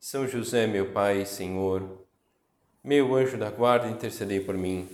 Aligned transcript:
são 0.00 0.26
José, 0.26 0.66
meu 0.66 0.92
Pai, 0.92 1.26
Senhor, 1.26 2.06
meu 2.82 3.14
anjo 3.14 3.36
da 3.36 3.50
guarda, 3.50 3.86
intercedei 3.86 4.40
por 4.40 4.56
mim. 4.56 4.88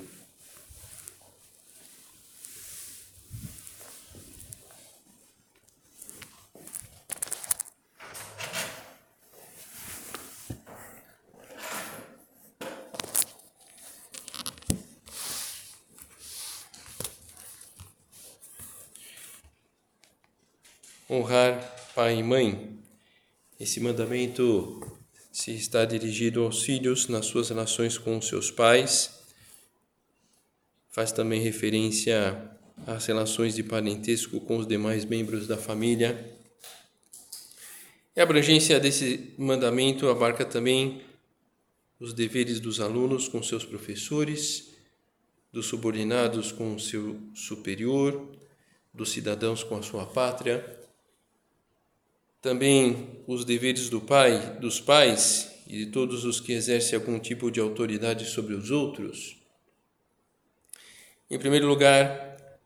Honrar 21.09 21.93
pai 21.95 22.19
e 22.19 22.23
mãe. 22.25 22.77
Esse 23.59 23.81
mandamento 23.81 24.96
se 25.37 25.55
está 25.55 25.85
dirigido 25.85 26.43
aos 26.43 26.63
filhos 26.63 27.09
nas 27.09 27.27
suas 27.27 27.51
relações 27.51 27.99
com 27.99 28.17
os 28.17 28.27
seus 28.27 28.51
pais. 28.51 29.21
Faz 30.89 31.13
também 31.13 31.43
referência 31.43 32.51
às 32.87 33.05
relações 33.05 33.55
de 33.55 33.63
parentesco 33.63 34.41
com 34.41 34.57
os 34.57 34.67
demais 34.67 35.05
membros 35.05 35.47
da 35.47 35.59
família. 35.59 36.35
E 38.17 38.21
a 38.21 38.23
abrangência 38.23 38.81
desse 38.81 39.35
mandamento 39.37 40.09
abarca 40.09 40.43
também 40.43 41.03
os 42.01 42.15
deveres 42.15 42.59
dos 42.59 42.81
alunos 42.81 43.29
com 43.29 43.43
seus 43.43 43.63
professores, 43.63 44.71
dos 45.53 45.67
subordinados 45.67 46.51
com 46.51 46.75
o 46.75 46.81
seu 46.81 47.21
superior, 47.35 48.27
dos 48.93 49.11
cidadãos 49.11 49.63
com 49.63 49.77
a 49.77 49.83
sua 49.83 50.07
pátria 50.07 50.86
também 52.47 53.25
os 53.27 53.45
deveres 53.45 53.89
do 53.89 54.01
pai, 54.01 54.57
dos 54.61 54.79
pais 54.79 55.51
e 55.67 55.79
de 55.79 55.87
todos 55.87 56.25
os 56.25 56.39
que 56.39 56.53
exercem 56.53 56.97
algum 56.97 57.19
tipo 57.19 57.51
de 57.51 57.59
autoridade 57.59 58.25
sobre 58.25 58.55
os 58.55 58.71
outros. 58.71 59.37
Em 61.29 61.41
primeiro 61.41 61.67
lugar, 61.67 62.61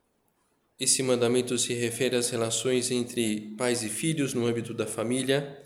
esse 0.79 1.03
mandamento 1.03 1.57
se 1.57 1.73
refere 1.73 2.15
às 2.15 2.29
relações 2.29 2.91
entre 2.91 3.55
pais 3.57 3.83
e 3.83 3.89
filhos 3.89 4.35
no 4.35 4.47
âmbito 4.47 4.75
da 4.75 4.87
família, 4.87 5.59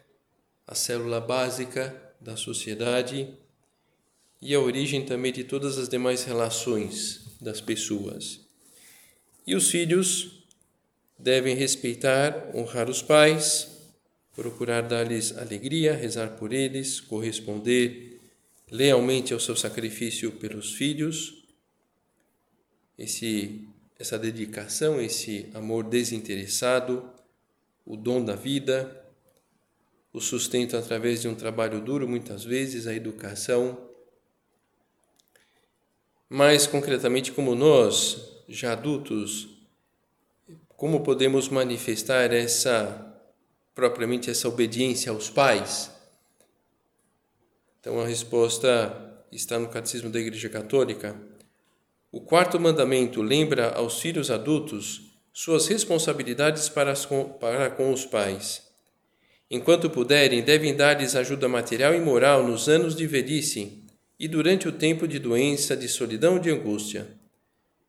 a 0.64 0.76
célula 0.76 1.20
básica 1.20 2.00
da 2.20 2.36
sociedade 2.36 3.28
e 4.40 4.54
a 4.54 4.60
origem 4.60 5.04
também 5.04 5.32
de 5.32 5.42
todas 5.42 5.76
as 5.76 5.88
demais 5.88 6.22
relações 6.22 7.36
das 7.40 7.60
pessoas. 7.60 8.46
E 9.44 9.56
os 9.56 9.68
filhos 9.72 10.44
devem 11.18 11.56
respeitar, 11.56 12.52
honrar 12.54 12.88
os 12.88 13.02
pais, 13.02 13.73
procurar 14.34 14.82
dar-lhes 14.82 15.36
alegria, 15.36 15.94
rezar 15.94 16.36
por 16.36 16.52
eles, 16.52 17.00
corresponder 17.00 18.20
lealmente 18.70 19.32
ao 19.32 19.40
seu 19.40 19.56
sacrifício 19.56 20.32
pelos 20.32 20.74
filhos. 20.74 21.44
Esse 22.98 23.68
essa 23.98 24.18
dedicação, 24.18 25.00
esse 25.00 25.48
amor 25.54 25.84
desinteressado, 25.84 27.08
o 27.86 27.96
dom 27.96 28.24
da 28.24 28.34
vida, 28.34 29.04
o 30.12 30.20
sustento 30.20 30.76
através 30.76 31.22
de 31.22 31.28
um 31.28 31.34
trabalho 31.34 31.80
duro, 31.80 32.08
muitas 32.08 32.44
vezes 32.44 32.86
a 32.86 32.94
educação. 32.94 33.90
Mais 36.28 36.66
concretamente, 36.66 37.30
como 37.32 37.54
nós, 37.54 38.42
já 38.48 38.72
adultos, 38.72 39.48
como 40.76 41.02
podemos 41.02 41.48
manifestar 41.48 42.32
essa 42.32 43.13
propriamente 43.74 44.30
essa 44.30 44.48
obediência 44.48 45.10
aos 45.10 45.28
pais? 45.28 45.90
Então 47.80 48.00
a 48.00 48.06
resposta 48.06 49.24
está 49.30 49.58
no 49.58 49.68
Catecismo 49.68 50.10
da 50.10 50.20
Igreja 50.20 50.48
Católica. 50.48 51.14
O 52.10 52.20
quarto 52.20 52.58
mandamento 52.60 53.20
lembra 53.20 53.70
aos 53.72 54.00
filhos 54.00 54.30
adultos 54.30 55.12
suas 55.32 55.66
responsabilidades 55.66 56.68
para, 56.68 56.94
com, 56.94 57.24
para 57.24 57.68
com 57.68 57.92
os 57.92 58.06
pais. 58.06 58.62
Enquanto 59.50 59.90
puderem, 59.90 60.42
devem 60.42 60.74
dar-lhes 60.74 61.16
ajuda 61.16 61.48
material 61.48 61.94
e 61.94 62.00
moral 62.00 62.46
nos 62.46 62.68
anos 62.68 62.94
de 62.94 63.06
velhice 63.06 63.84
e 64.18 64.28
durante 64.28 64.68
o 64.68 64.72
tempo 64.72 65.08
de 65.08 65.18
doença, 65.18 65.76
de 65.76 65.88
solidão 65.88 66.36
e 66.36 66.40
de 66.40 66.50
angústia. 66.50 67.08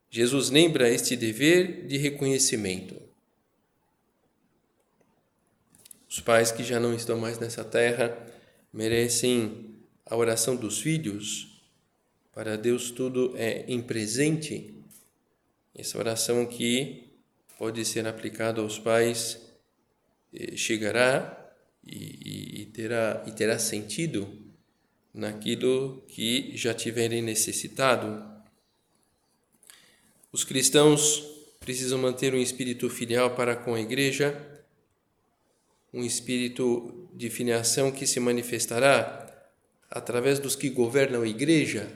Jesus 0.10 0.50
lembra 0.50 0.90
este 0.90 1.16
dever 1.16 1.86
de 1.88 1.98
reconhecimento. 1.98 3.05
Os 6.16 6.22
pais 6.22 6.50
que 6.50 6.64
já 6.64 6.80
não 6.80 6.94
estão 6.96 7.18
mais 7.18 7.40
nessa 7.40 7.62
terra 7.62 8.18
merecem 8.72 9.76
a 10.06 10.16
oração 10.16 10.56
dos 10.56 10.80
filhos. 10.80 11.62
Para 12.34 12.56
Deus 12.56 12.90
tudo 12.90 13.34
é 13.36 13.66
em 13.68 13.82
presente. 13.82 14.74
Essa 15.78 15.98
oração 15.98 16.46
que 16.46 17.10
pode 17.60 17.84
ser 17.84 18.08
aplicada 18.08 18.62
aos 18.62 18.80
pais 18.80 19.42
eh, 20.34 20.56
chegará 20.56 21.54
e, 21.86 22.62
e, 22.62 22.66
terá, 22.68 23.22
e 23.28 23.32
terá 23.34 23.60
sentido 23.60 24.26
naquilo 25.14 26.02
que 26.08 26.56
já 26.56 26.74
tiverem 26.74 27.22
necessitado. 27.22 28.24
Os 30.32 30.46
cristãos 30.46 31.22
precisam 31.60 32.00
manter 32.00 32.34
um 32.34 32.40
espírito 32.40 32.90
filial 32.90 33.36
para 33.36 33.54
com 33.58 33.76
a 33.76 33.82
igreja 33.82 34.55
um 35.96 36.04
espírito 36.04 37.10
de 37.14 37.30
filiação 37.30 37.90
que 37.90 38.06
se 38.06 38.20
manifestará 38.20 39.26
através 39.90 40.40
dos 40.40 40.56
que 40.56 40.70
governam 40.70 41.22
a 41.22 41.28
igreja. 41.28 41.90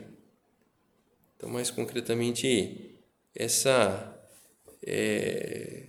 Então, 1.36 1.50
mais 1.50 1.70
concretamente, 1.70 2.98
essa 3.34 4.18
é, 4.82 5.88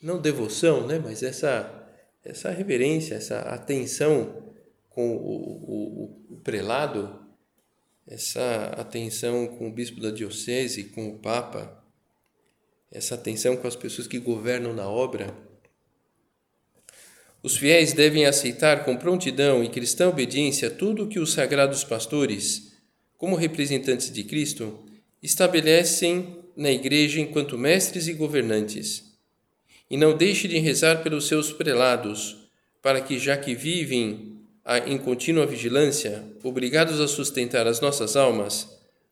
não 0.00 0.18
devoção, 0.18 0.86
né, 0.86 0.98
mas 0.98 1.22
essa 1.22 1.78
essa 2.24 2.50
reverência, 2.50 3.16
essa 3.16 3.40
atenção 3.40 4.54
com 4.90 5.16
o, 5.16 6.30
o, 6.30 6.34
o 6.34 6.36
prelado, 6.36 7.20
essa 8.06 8.66
atenção 8.76 9.48
com 9.48 9.68
o 9.68 9.72
bispo 9.72 10.00
da 10.00 10.10
diocese, 10.10 10.84
com 10.84 11.08
o 11.08 11.18
papa, 11.18 11.84
essa 12.92 13.16
atenção 13.16 13.56
com 13.56 13.66
as 13.66 13.74
pessoas 13.74 14.06
que 14.06 14.20
governam 14.20 14.72
na 14.72 14.88
obra 14.88 15.36
os 17.42 17.56
fiéis 17.56 17.92
devem 17.92 18.24
aceitar 18.24 18.84
com 18.84 18.96
prontidão 18.96 19.64
e 19.64 19.68
cristã 19.68 20.08
obediência 20.08 20.70
tudo 20.70 21.04
o 21.04 21.08
que 21.08 21.18
os 21.18 21.32
sagrados 21.32 21.82
pastores, 21.82 22.72
como 23.18 23.34
representantes 23.34 24.12
de 24.12 24.22
Cristo, 24.22 24.78
estabelecem 25.20 26.38
na 26.56 26.70
Igreja 26.70 27.20
enquanto 27.20 27.58
mestres 27.58 28.06
e 28.06 28.12
governantes. 28.12 29.12
E 29.90 29.96
não 29.96 30.16
deixe 30.16 30.46
de 30.46 30.58
rezar 30.58 31.02
pelos 31.02 31.26
seus 31.26 31.52
prelados, 31.52 32.36
para 32.80 33.00
que, 33.00 33.18
já 33.18 33.36
que 33.36 33.54
vivem 33.54 34.38
em 34.86 34.98
contínua 34.98 35.46
vigilância, 35.46 36.24
obrigados 36.42 37.00
a 37.00 37.08
sustentar 37.08 37.66
as 37.66 37.80
nossas 37.80 38.16
almas, 38.16 38.68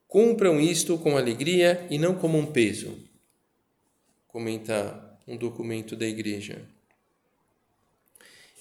cumpram 0.06 0.60
isto 0.60 0.96
com 0.98 1.16
alegria 1.16 1.84
e 1.90 1.98
não 1.98 2.14
como 2.14 2.38
um 2.38 2.46
peso. 2.46 2.96
Comenta 4.28 5.18
um 5.26 5.36
documento 5.36 5.96
da 5.96 6.06
Igreja. 6.06 6.62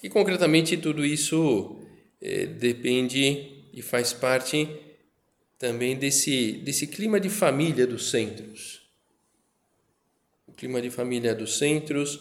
E 0.02 0.08
concretamente 0.08 0.76
tudo 0.78 1.04
isso 1.04 1.78
eh, 2.20 2.46
depende 2.46 3.66
e 3.72 3.82
faz 3.82 4.12
parte 4.12 4.68
também 5.58 5.96
desse, 5.96 6.52
desse 6.52 6.86
clima 6.86 7.20
de 7.20 7.28
família 7.28 7.86
dos 7.86 8.10
centros. 8.10 8.80
O 10.46 10.52
clima 10.52 10.80
de 10.80 10.90
família 10.90 11.34
dos 11.34 11.58
centros, 11.58 12.18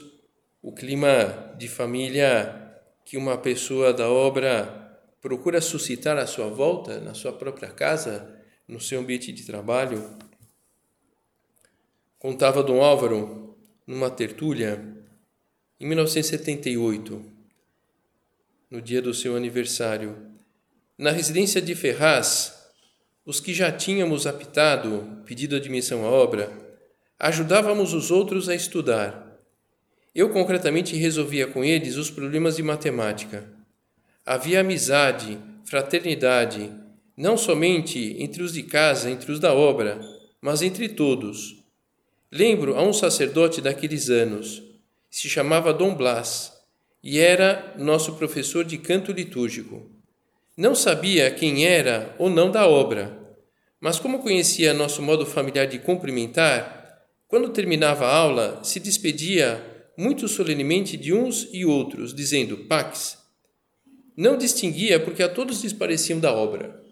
o 0.62 0.74
clima 0.74 1.56
de 1.58 1.70
família 1.70 2.70
que 3.06 3.16
uma 3.16 3.38
pessoa 3.38 3.94
da 3.94 4.10
obra 4.10 4.76
procura 5.22 5.62
suscitar 5.62 6.18
à 6.18 6.28
sua 6.28 6.50
volta, 6.50 7.00
na 7.00 7.14
sua 7.14 7.32
própria 7.32 7.70
casa, 7.70 8.38
no 8.68 8.80
seu 8.80 9.00
ambiente 9.00 9.32
de 9.32 9.46
trabalho. 9.46 10.18
Contava 12.20 12.62
Dom 12.62 12.84
Álvaro 12.84 13.58
numa 13.88 14.12
tertúlia 14.12 14.86
em 15.80 15.88
1978 15.88 17.39
no 18.70 18.82
dia 18.82 19.02
do 19.02 19.14
seu 19.14 19.36
aniversário, 19.36 20.16
na 20.98 21.12
residência 21.12 21.62
de 21.62 21.74
Ferraz, 21.74 22.54
os 23.26 23.40
que 23.40 23.54
já 23.54 23.72
tínhamos 23.72 24.28
aptado, 24.28 25.24
pedido 25.26 25.56
admissão 25.56 26.06
à 26.06 26.10
obra, 26.10 26.52
ajudávamos 27.18 27.94
os 27.94 28.12
outros 28.12 28.48
a 28.48 28.54
estudar. 28.54 29.40
Eu 30.14 30.30
concretamente 30.30 30.96
resolvia 30.96 31.48
com 31.48 31.64
eles 31.64 31.96
os 31.96 32.12
problemas 32.12 32.58
de 32.58 32.64
matemática. 32.64 33.50
Havia 34.26 34.62
amizade, 34.62 35.40
fraternidade, 35.66 36.72
não 37.18 37.38
somente 37.38 38.16
entre 38.20 38.44
os 38.44 38.54
de 38.54 38.64
casa, 38.64 39.10
entre 39.10 39.32
os 39.32 39.40
da 39.40 39.54
obra, 39.54 40.00
mas 40.42 40.62
entre 40.62 40.90
todos. 40.90 41.64
Lembro 42.32 42.76
a 42.76 42.84
um 42.84 42.94
sacerdote 42.94 43.62
daqueles 43.62 44.10
anos, 44.10 44.62
se 45.10 45.28
chamava 45.28 45.74
Dom 45.74 45.96
Blas, 45.96 46.59
e 47.04 47.20
era 47.20 47.74
nosso 47.78 48.16
professor 48.16 48.64
de 48.64 48.78
canto 48.78 49.12
litúrgico. 49.12 49.90
Não 50.58 50.76
sabia 50.76 51.32
quem 51.32 51.66
era 51.66 52.16
ou 52.20 52.30
não 52.30 52.52
da 52.52 52.68
obra, 52.68 53.18
mas 53.80 54.00
como 54.00 54.20
conhecia 54.20 54.74
nosso 54.74 55.02
modo 55.02 55.26
familiar 55.26 55.66
de 55.66 55.80
cumprimentar, 55.80 57.06
quando 57.28 57.50
terminava 57.50 58.06
a 58.06 58.16
aula, 58.16 58.64
se 58.64 58.80
despedia 58.80 59.64
muito 59.96 60.28
solenemente 60.28 60.98
de 60.98 61.14
uns 61.14 61.48
e 61.54 61.66
outros, 61.66 62.14
dizendo 62.14 62.58
Pax. 62.66 63.18
Não 64.18 64.38
distinguia 64.38 65.00
porque 65.00 65.24
a 65.24 65.30
todos 65.30 65.62
lhes 65.64 65.72
pareciam 65.72 66.20
da 66.20 66.34
obra. 66.34 66.84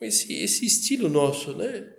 Esse, 0.00 0.32
esse 0.32 0.64
estilo 0.64 1.08
nosso, 1.08 1.52
né? 1.56 1.92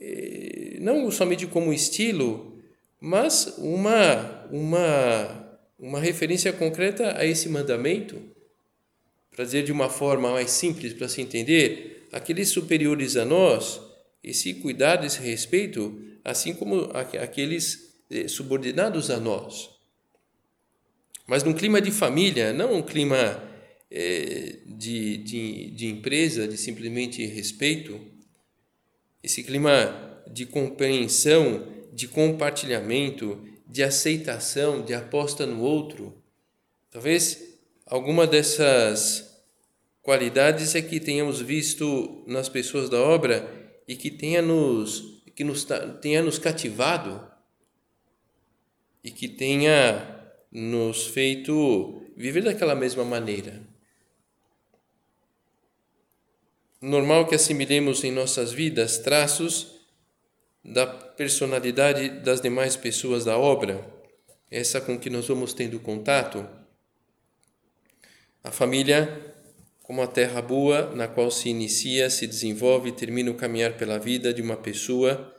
É, 0.00 0.76
não 0.80 1.10
somente 1.10 1.46
como 1.46 1.72
estilo, 1.72 2.60
mas 3.00 3.54
uma, 3.58 4.46
uma, 4.50 5.47
uma 5.78 6.00
referência 6.00 6.52
concreta 6.52 7.16
a 7.16 7.24
esse 7.24 7.48
mandamento, 7.48 8.20
para 9.30 9.44
dizer 9.44 9.62
de 9.62 9.70
uma 9.70 9.88
forma 9.88 10.32
mais 10.32 10.50
simples 10.50 10.92
para 10.92 11.08
se 11.08 11.20
entender, 11.20 12.08
aqueles 12.10 12.48
superiores 12.48 13.16
a 13.16 13.24
nós, 13.24 13.80
esse 14.22 14.54
cuidado, 14.54 15.06
esse 15.06 15.20
respeito, 15.20 16.02
assim 16.24 16.52
como 16.54 16.90
aqueles 16.94 17.94
eh, 18.10 18.26
subordinados 18.26 19.10
a 19.10 19.20
nós. 19.20 19.70
Mas 21.26 21.44
num 21.44 21.52
clima 21.52 21.80
de 21.80 21.90
família, 21.90 22.52
não 22.52 22.74
um 22.74 22.82
clima 22.82 23.42
é, 23.90 24.56
de, 24.66 25.18
de, 25.18 25.70
de 25.70 25.86
empresa, 25.86 26.48
de 26.48 26.56
simplesmente 26.56 27.24
respeito, 27.26 28.00
esse 29.22 29.42
clima 29.42 30.22
de 30.30 30.46
compreensão, 30.46 31.66
de 31.92 32.08
compartilhamento, 32.08 33.42
de 33.68 33.82
aceitação, 33.82 34.82
de 34.82 34.94
aposta 34.94 35.44
no 35.46 35.60
outro. 35.60 36.22
Talvez 36.90 37.58
alguma 37.84 38.26
dessas 38.26 39.44
qualidades 40.00 40.74
é 40.74 40.80
que 40.80 40.98
tenhamos 40.98 41.40
visto 41.40 42.24
nas 42.26 42.48
pessoas 42.48 42.88
da 42.88 42.98
obra 42.98 43.46
e 43.86 43.94
que 43.94 44.10
tenha 44.10 44.40
nos, 44.40 45.22
que 45.36 45.44
nos, 45.44 45.66
tenha 46.00 46.22
nos 46.22 46.38
cativado 46.38 47.30
e 49.04 49.10
que 49.10 49.28
tenha 49.28 50.16
nos 50.50 51.06
feito 51.06 52.02
viver 52.16 52.42
daquela 52.42 52.74
mesma 52.74 53.04
maneira. 53.04 53.62
Normal 56.80 57.26
que 57.26 57.34
assimilemos 57.34 58.02
em 58.02 58.12
nossas 58.12 58.52
vidas 58.52 58.98
traços 58.98 59.78
da 60.64 61.07
personalidade 61.18 62.08
das 62.20 62.40
demais 62.40 62.76
pessoas 62.76 63.24
da 63.24 63.36
obra, 63.36 63.84
essa 64.48 64.80
com 64.80 64.96
que 64.96 65.10
nós 65.10 65.26
vamos 65.26 65.52
tendo 65.52 65.80
contato. 65.80 66.48
A 68.42 68.52
família 68.52 69.34
como 69.82 70.00
a 70.00 70.06
terra 70.06 70.40
boa 70.40 70.94
na 70.94 71.08
qual 71.08 71.30
se 71.30 71.48
inicia, 71.48 72.08
se 72.08 72.26
desenvolve 72.26 72.90
e 72.90 72.92
termina 72.92 73.30
o 73.32 73.34
caminhar 73.34 73.76
pela 73.76 73.98
vida 73.98 74.32
de 74.32 74.40
uma 74.40 74.56
pessoa, 74.56 75.34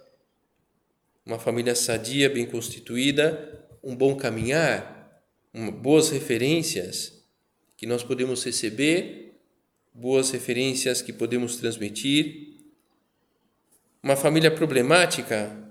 uma 1.26 1.40
família 1.40 1.76
sadia, 1.76 2.30
bem 2.30 2.46
constituída, 2.46 3.64
um 3.82 3.96
bom 3.96 4.16
caminhar, 4.16 5.24
boas 5.82 6.10
referências 6.10 7.24
que 7.78 7.86
nós 7.86 8.04
podemos 8.04 8.44
receber, 8.44 9.40
boas 9.94 10.32
referências 10.32 11.02
que 11.02 11.14
podemos 11.14 11.56
transmitir. 11.56 12.58
Uma 14.02 14.16
família 14.16 14.50
problemática, 14.50 15.69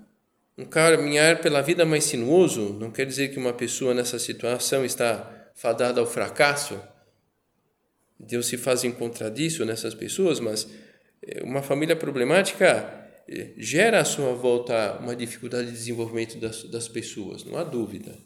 um 0.59 0.65
caminhar 0.65 1.41
pela 1.41 1.61
vida 1.61 1.85
mais 1.85 2.03
sinuoso, 2.03 2.73
não 2.73 2.91
quer 2.91 3.05
dizer 3.05 3.29
que 3.29 3.39
uma 3.39 3.53
pessoa 3.53 3.93
nessa 3.93 4.19
situação 4.19 4.83
está 4.83 5.51
fadada 5.55 5.99
ao 5.99 6.07
fracasso 6.07 6.79
Deus 8.19 8.47
se 8.47 8.57
faz 8.57 8.83
encontrar 8.83 9.29
disso 9.29 9.63
nessas 9.63 9.95
pessoas, 9.95 10.41
mas 10.41 10.67
eh, 11.23 11.41
uma 11.41 11.63
família 11.63 11.95
problemática 11.95 12.67
eh, 13.27 13.53
gera 13.55 14.01
à 14.01 14.05
sua 14.05 14.33
volta 14.33 14.99
uma 14.99 15.15
dificuldade 15.15 15.67
de 15.67 15.71
desenvolvimento 15.71 16.37
das, 16.37 16.63
das 16.63 16.89
pessoas, 16.89 17.45
não 17.45 17.57
há 17.57 17.63
dúvida. 17.63 18.17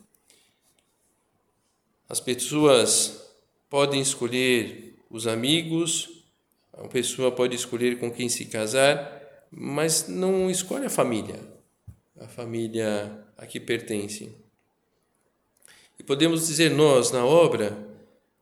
As 2.10 2.20
pessoas 2.20 3.36
podem 3.70 4.02
escolher 4.02 4.96
os 5.12 5.28
amigos, 5.28 6.10
a 6.74 6.88
pessoa 6.88 7.32
pode 7.32 7.56
escolher 7.56 8.00
com 8.00 8.12
quem 8.12 8.28
se 8.28 8.46
casar, 8.46 9.22
mas 9.52 10.08
não 10.08 10.50
escolhe 10.50 10.88
a 10.88 10.90
família, 10.90 11.40
a 12.20 12.28
família 12.28 13.26
a 13.38 13.46
que 13.46 13.60
pertence. 13.60 14.36
E 16.00 16.04
podemos 16.04 16.48
dizer 16.48 16.72
nós, 16.72 17.12
na 17.12 17.26
obra, 17.26 17.78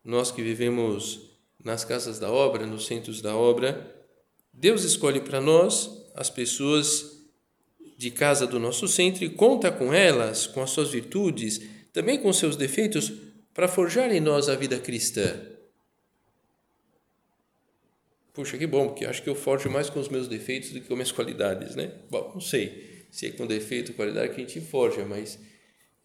nós 0.03 0.31
que 0.31 0.41
vivemos 0.41 1.31
nas 1.63 1.85
casas 1.85 2.19
da 2.19 2.31
obra, 2.31 2.65
nos 2.65 2.85
centros 2.85 3.21
da 3.21 3.35
obra, 3.35 3.95
Deus 4.53 4.83
escolhe 4.83 5.21
para 5.21 5.39
nós 5.39 6.05
as 6.15 6.29
pessoas 6.29 7.19
de 7.97 8.09
casa 8.09 8.47
do 8.47 8.59
nosso 8.59 8.87
centro 8.87 9.23
e 9.23 9.29
conta 9.29 9.71
com 9.71 9.93
elas, 9.93 10.47
com 10.47 10.61
as 10.61 10.71
suas 10.71 10.89
virtudes, 10.89 11.61
também 11.93 12.19
com 12.19 12.33
seus 12.33 12.55
defeitos, 12.55 13.11
para 13.53 13.67
forjar 13.67 14.11
em 14.11 14.19
nós 14.19 14.49
a 14.49 14.55
vida 14.55 14.79
cristã. 14.79 15.39
Puxa, 18.33 18.57
que 18.57 18.65
bom, 18.65 18.87
porque 18.87 19.05
acho 19.05 19.21
que 19.21 19.29
eu 19.29 19.35
forjo 19.35 19.69
mais 19.69 19.89
com 19.89 19.99
os 19.99 20.07
meus 20.07 20.27
defeitos 20.27 20.71
do 20.71 20.79
que 20.79 20.87
com 20.87 20.95
minhas 20.95 21.11
qualidades, 21.11 21.75
né? 21.75 21.91
Bom, 22.09 22.31
não 22.33 22.41
sei 22.41 22.90
se 23.11 23.27
é 23.27 23.31
com 23.31 23.45
defeito 23.45 23.93
qualidade 23.93 24.33
que 24.33 24.41
a 24.41 24.45
gente 24.45 24.61
forja, 24.61 25.05
mas 25.05 25.37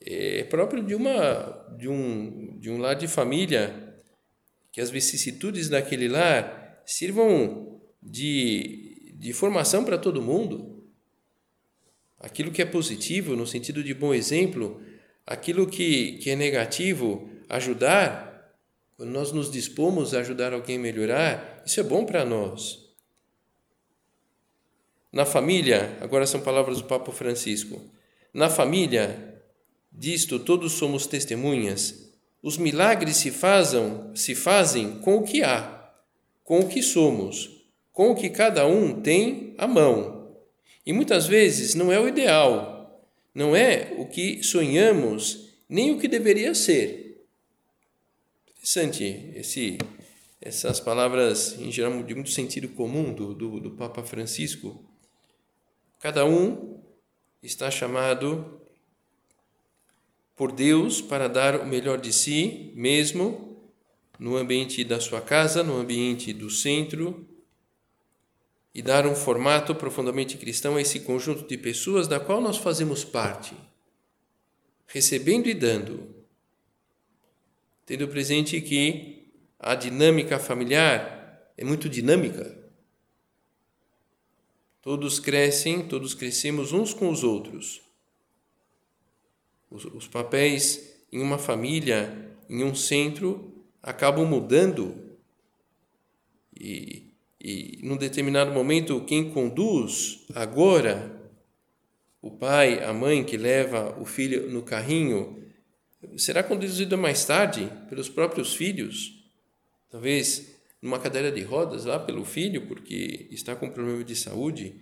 é 0.00 0.44
próprio 0.44 0.82
de 0.82 0.94
uma 0.94 1.74
de 1.78 1.88
um 1.88 2.58
de 2.58 2.68
um 2.68 2.78
lar 2.78 2.94
de 2.94 3.08
família 3.08 3.94
que 4.72 4.80
as 4.80 4.90
vicissitudes 4.90 5.70
daquele 5.70 6.08
lar 6.08 6.82
sirvam 6.84 7.80
de, 8.02 9.14
de 9.16 9.32
formação 9.32 9.84
para 9.84 9.96
todo 9.96 10.20
mundo. 10.20 10.84
Aquilo 12.18 12.50
que 12.50 12.60
é 12.60 12.66
positivo, 12.66 13.34
no 13.34 13.46
sentido 13.46 13.82
de 13.82 13.94
bom 13.94 14.12
exemplo, 14.12 14.82
aquilo 15.26 15.66
que, 15.66 16.18
que 16.18 16.30
é 16.30 16.36
negativo, 16.36 17.28
ajudar, 17.48 18.54
quando 18.96 19.10
nós 19.10 19.32
nos 19.32 19.50
dispomos 19.50 20.14
a 20.14 20.20
ajudar 20.20 20.52
alguém 20.52 20.76
a 20.76 20.80
melhorar, 20.80 21.62
isso 21.64 21.80
é 21.80 21.82
bom 21.82 22.04
para 22.04 22.24
nós. 22.24 22.85
Na 25.16 25.24
família, 25.24 25.96
agora 26.02 26.26
são 26.26 26.42
palavras 26.42 26.76
do 26.76 26.84
Papa 26.84 27.10
Francisco, 27.10 27.80
na 28.34 28.50
família, 28.50 29.40
disto 29.90 30.38
todos 30.38 30.72
somos 30.72 31.06
testemunhas, 31.06 32.12
os 32.42 32.58
milagres 32.58 33.16
se 33.16 33.30
fazem, 33.30 34.10
se 34.14 34.34
fazem 34.34 34.98
com 34.98 35.16
o 35.16 35.22
que 35.22 35.42
há, 35.42 35.90
com 36.44 36.60
o 36.60 36.68
que 36.68 36.82
somos, 36.82 37.66
com 37.94 38.10
o 38.10 38.14
que 38.14 38.28
cada 38.28 38.66
um 38.66 39.00
tem 39.00 39.54
à 39.56 39.66
mão. 39.66 40.36
E 40.84 40.92
muitas 40.92 41.26
vezes 41.26 41.74
não 41.74 41.90
é 41.90 41.98
o 41.98 42.06
ideal, 42.06 43.02
não 43.34 43.56
é 43.56 43.94
o 43.96 44.04
que 44.04 44.42
sonhamos, 44.42 45.48
nem 45.66 45.92
o 45.92 45.98
que 45.98 46.08
deveria 46.08 46.54
ser. 46.54 47.24
Interessante 48.50 49.32
esse, 49.34 49.78
essas 50.42 50.78
palavras, 50.78 51.58
em 51.58 51.72
geral, 51.72 52.02
de 52.02 52.14
muito 52.14 52.28
sentido 52.28 52.68
comum 52.68 53.14
do, 53.14 53.32
do, 53.32 53.60
do 53.60 53.70
Papa 53.70 54.02
Francisco. 54.02 54.84
Cada 55.98 56.24
um 56.24 56.82
está 57.42 57.70
chamado 57.70 58.60
por 60.36 60.52
Deus 60.52 61.00
para 61.00 61.28
dar 61.28 61.60
o 61.60 61.66
melhor 61.66 61.98
de 61.98 62.12
si 62.12 62.72
mesmo 62.74 63.56
no 64.18 64.36
ambiente 64.36 64.84
da 64.84 65.00
sua 65.00 65.20
casa, 65.20 65.62
no 65.62 65.76
ambiente 65.76 66.32
do 66.32 66.50
centro 66.50 67.26
e 68.74 68.82
dar 68.82 69.06
um 69.06 69.14
formato 69.14 69.74
profundamente 69.74 70.36
cristão 70.36 70.76
a 70.76 70.82
esse 70.82 71.00
conjunto 71.00 71.48
de 71.48 71.56
pessoas 71.56 72.06
da 72.06 72.20
qual 72.20 72.42
nós 72.42 72.58
fazemos 72.58 73.02
parte, 73.04 73.56
recebendo 74.86 75.48
e 75.48 75.54
dando, 75.54 76.14
tendo 77.86 78.06
presente 78.06 78.60
que 78.60 79.32
a 79.58 79.74
dinâmica 79.74 80.38
familiar 80.38 81.50
é 81.56 81.64
muito 81.64 81.88
dinâmica. 81.88 82.65
Todos 84.86 85.18
crescem, 85.18 85.82
todos 85.82 86.14
crescemos 86.14 86.72
uns 86.72 86.94
com 86.94 87.10
os 87.10 87.24
outros 87.24 87.84
os, 89.70 89.84
os 89.84 90.06
papéis 90.06 91.04
em 91.12 91.20
uma 91.20 91.38
família, 91.38 92.36
em 92.48 92.62
um 92.62 92.72
centro, 92.72 93.52
acabam 93.82 94.24
mudando. 94.24 94.94
e, 96.58 97.14
e 97.40 97.80
num 97.82 97.96
determinado 97.96 98.52
momento 98.52 99.04
quem 99.04 99.30
conduz 99.30 100.24
agora 100.34 101.12
o 102.22 102.30
pai, 102.30 102.82
a 102.82 102.92
mãe 102.92 103.24
que 103.24 103.36
leva 103.36 104.00
o 104.00 104.04
filho 104.04 104.50
no 104.50 104.62
carrinho, 104.62 105.44
será 106.16 106.42
conduzido 106.42 106.96
mais 106.96 107.24
tarde 107.24 107.70
pelos 107.88 108.08
próprios 108.08 108.54
filhos, 108.54 109.12
talvez 109.90 110.55
numa 110.80 110.98
cadeira 110.98 111.30
de 111.32 111.42
rodas 111.42 111.84
lá 111.84 111.98
pelo 111.98 112.24
filho, 112.24 112.66
porque 112.66 113.28
está 113.30 113.56
com 113.56 113.70
problema 113.70 114.04
de 114.04 114.14
saúde. 114.14 114.74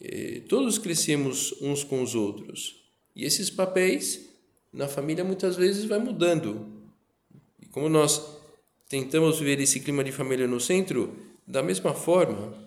Eh, 0.00 0.42
todos 0.48 0.78
crescemos 0.78 1.54
uns 1.60 1.82
com 1.82 2.02
os 2.02 2.14
outros. 2.14 2.84
E 3.14 3.24
esses 3.24 3.48
papéis 3.50 4.28
na 4.72 4.86
família 4.86 5.24
muitas 5.24 5.56
vezes 5.56 5.84
vai 5.84 5.98
mudando. 5.98 6.84
E 7.60 7.66
como 7.66 7.88
nós 7.88 8.40
tentamos 8.88 9.40
ver 9.40 9.58
esse 9.60 9.80
clima 9.80 10.04
de 10.04 10.12
família 10.12 10.46
no 10.46 10.60
centro, 10.60 11.16
da 11.46 11.62
mesma 11.62 11.94
forma, 11.94 12.66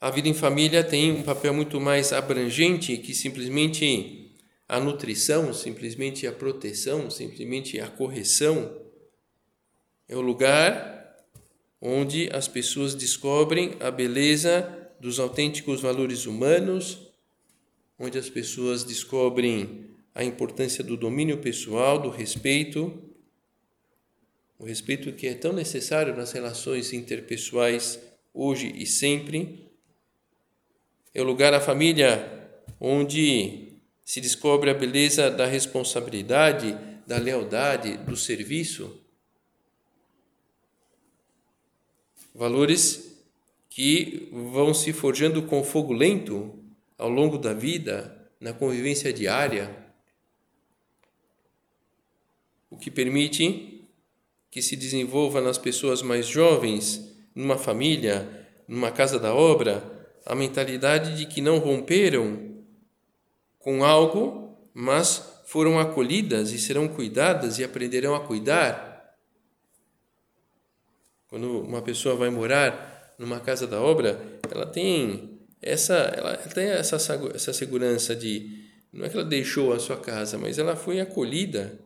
a 0.00 0.10
vida 0.10 0.28
em 0.28 0.34
família 0.34 0.84
tem 0.84 1.12
um 1.12 1.22
papel 1.22 1.54
muito 1.54 1.80
mais 1.80 2.12
abrangente 2.12 2.96
que 2.98 3.14
simplesmente 3.14 4.30
a 4.68 4.78
nutrição, 4.78 5.52
simplesmente 5.52 6.26
a 6.26 6.32
proteção, 6.32 7.10
simplesmente 7.10 7.80
a 7.80 7.88
correção. 7.88 8.83
É 10.08 10.16
o 10.16 10.20
lugar 10.20 11.16
onde 11.80 12.28
as 12.32 12.48
pessoas 12.48 12.94
descobrem 12.94 13.76
a 13.80 13.90
beleza 13.90 14.90
dos 15.00 15.20
autênticos 15.20 15.80
valores 15.80 16.26
humanos, 16.26 17.12
onde 17.98 18.18
as 18.18 18.28
pessoas 18.28 18.84
descobrem 18.84 19.90
a 20.14 20.24
importância 20.24 20.82
do 20.82 20.96
domínio 20.96 21.38
pessoal, 21.38 21.98
do 21.98 22.08
respeito, 22.08 23.02
o 24.58 24.64
respeito 24.64 25.12
que 25.12 25.26
é 25.26 25.34
tão 25.34 25.52
necessário 25.52 26.16
nas 26.16 26.32
relações 26.32 26.92
interpessoais 26.92 28.00
hoje 28.32 28.72
e 28.74 28.86
sempre 28.86 29.64
é 31.12 31.22
o 31.22 31.24
lugar, 31.24 31.54
a 31.54 31.60
família, 31.60 32.48
onde 32.80 33.78
se 34.04 34.20
descobre 34.20 34.68
a 34.68 34.74
beleza 34.74 35.30
da 35.30 35.46
responsabilidade, 35.46 36.76
da 37.06 37.18
lealdade, 37.18 37.96
do 37.98 38.16
serviço. 38.16 39.03
Valores 42.34 43.24
que 43.70 44.28
vão 44.32 44.74
se 44.74 44.92
forjando 44.92 45.42
com 45.42 45.62
fogo 45.62 45.92
lento 45.92 46.52
ao 46.98 47.08
longo 47.08 47.38
da 47.38 47.52
vida, 47.52 48.28
na 48.40 48.52
convivência 48.52 49.12
diária, 49.12 49.84
o 52.70 52.76
que 52.76 52.90
permite 52.90 53.88
que 54.50 54.60
se 54.60 54.76
desenvolva 54.76 55.40
nas 55.40 55.58
pessoas 55.58 56.02
mais 56.02 56.26
jovens, 56.26 57.12
numa 57.34 57.56
família, 57.56 58.48
numa 58.66 58.90
casa 58.90 59.18
da 59.18 59.34
obra, 59.34 60.08
a 60.26 60.34
mentalidade 60.34 61.16
de 61.16 61.26
que 61.26 61.40
não 61.40 61.58
romperam 61.58 62.54
com 63.58 63.84
algo, 63.84 64.56
mas 64.72 65.42
foram 65.46 65.78
acolhidas 65.78 66.52
e 66.52 66.58
serão 66.58 66.88
cuidadas 66.88 67.58
e 67.58 67.64
aprenderão 67.64 68.14
a 68.14 68.20
cuidar. 68.20 68.93
Quando 71.34 71.62
uma 71.62 71.82
pessoa 71.82 72.14
vai 72.14 72.30
morar 72.30 73.12
numa 73.18 73.40
casa 73.40 73.66
da 73.66 73.80
obra, 73.80 74.20
ela 74.48 74.66
tem 74.66 75.40
essa, 75.60 75.94
ela 76.16 76.36
tem 76.36 76.66
essa, 76.66 76.94
essa 77.34 77.52
segurança 77.52 78.14
de 78.14 78.62
não 78.92 79.04
é 79.04 79.08
que 79.08 79.16
ela 79.16 79.26
deixou 79.26 79.72
a 79.72 79.80
sua 79.80 79.96
casa, 79.96 80.38
mas 80.38 80.60
ela 80.60 80.76
foi 80.76 81.00
acolhida 81.00 81.76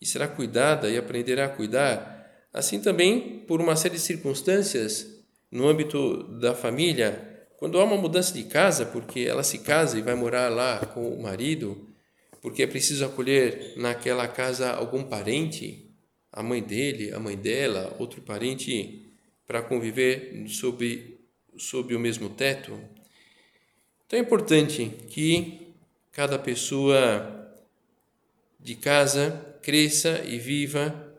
e 0.00 0.06
será 0.06 0.26
cuidada 0.26 0.88
e 0.88 0.96
aprenderá 0.96 1.44
a 1.44 1.48
cuidar. 1.50 2.26
Assim 2.50 2.80
também, 2.80 3.40
por 3.40 3.60
uma 3.60 3.76
série 3.76 3.96
de 3.96 4.00
circunstâncias 4.00 5.22
no 5.50 5.68
âmbito 5.68 6.22
da 6.40 6.54
família, 6.54 7.44
quando 7.58 7.78
há 7.78 7.84
uma 7.84 7.98
mudança 7.98 8.32
de 8.32 8.44
casa, 8.44 8.86
porque 8.86 9.20
ela 9.20 9.42
se 9.42 9.58
casa 9.58 9.98
e 9.98 10.02
vai 10.02 10.14
morar 10.14 10.48
lá 10.48 10.78
com 10.78 11.10
o 11.10 11.22
marido, 11.22 11.90
porque 12.40 12.62
é 12.62 12.66
preciso 12.66 13.04
acolher 13.04 13.74
naquela 13.76 14.26
casa 14.26 14.70
algum 14.70 15.04
parente, 15.04 15.81
a 16.32 16.42
mãe 16.42 16.62
dele, 16.62 17.12
a 17.12 17.20
mãe 17.20 17.36
dela, 17.36 17.94
outro 17.98 18.22
parente, 18.22 19.12
para 19.46 19.62
conviver 19.62 20.44
sob, 20.48 21.18
sob 21.56 21.94
o 21.94 22.00
mesmo 22.00 22.30
teto. 22.30 22.72
Então 24.06 24.18
é 24.18 24.22
importante 24.22 24.90
que 25.08 25.74
cada 26.10 26.38
pessoa 26.38 27.54
de 28.58 28.74
casa 28.74 29.58
cresça 29.62 30.24
e 30.24 30.38
viva 30.38 31.14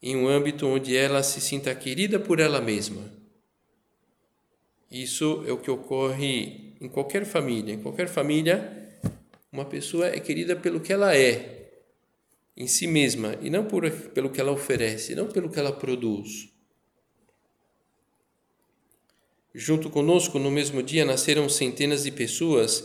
em 0.00 0.16
um 0.16 0.28
âmbito 0.28 0.66
onde 0.66 0.96
ela 0.96 1.22
se 1.22 1.40
sinta 1.40 1.74
querida 1.74 2.18
por 2.18 2.40
ela 2.40 2.60
mesma 2.60 3.22
isso 4.92 5.42
é 5.46 5.52
o 5.52 5.56
que 5.56 5.70
ocorre 5.70 6.74
em 6.78 6.86
qualquer 6.86 7.24
família. 7.24 7.72
Em 7.72 7.80
qualquer 7.80 8.08
família, 8.08 8.90
uma 9.50 9.64
pessoa 9.64 10.06
é 10.06 10.20
querida 10.20 10.54
pelo 10.54 10.80
que 10.80 10.92
ela 10.92 11.16
é, 11.16 11.61
em 12.62 12.68
si 12.68 12.86
mesma, 12.86 13.36
e 13.42 13.50
não 13.50 13.64
por, 13.64 13.90
pelo 13.90 14.30
que 14.30 14.40
ela 14.40 14.52
oferece, 14.52 15.16
não 15.16 15.26
pelo 15.26 15.50
que 15.50 15.58
ela 15.58 15.72
produz. 15.72 16.48
Junto 19.52 19.90
conosco, 19.90 20.38
no 20.38 20.50
mesmo 20.50 20.80
dia, 20.80 21.04
nasceram 21.04 21.48
centenas 21.48 22.04
de 22.04 22.12
pessoas, 22.12 22.84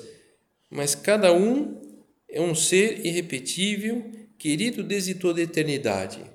mas 0.69 0.95
cada 0.95 1.31
um 1.31 1.79
é 2.27 2.41
um 2.41 2.55
ser 2.55 3.05
irrepetível, 3.05 4.11
querido 4.37 4.83
desde 4.83 5.13
toda 5.13 5.39
a 5.39 5.43
eternidade. 5.43 6.25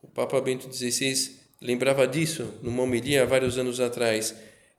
O 0.00 0.06
Papa 0.06 0.40
Bento 0.40 0.72
XVI 0.72 1.36
lembrava 1.60 2.06
disso 2.06 2.54
numa 2.62 2.84
homilia 2.84 3.24
há 3.24 3.26
vários 3.26 3.58
anos 3.58 3.80
atrás. 3.80 4.34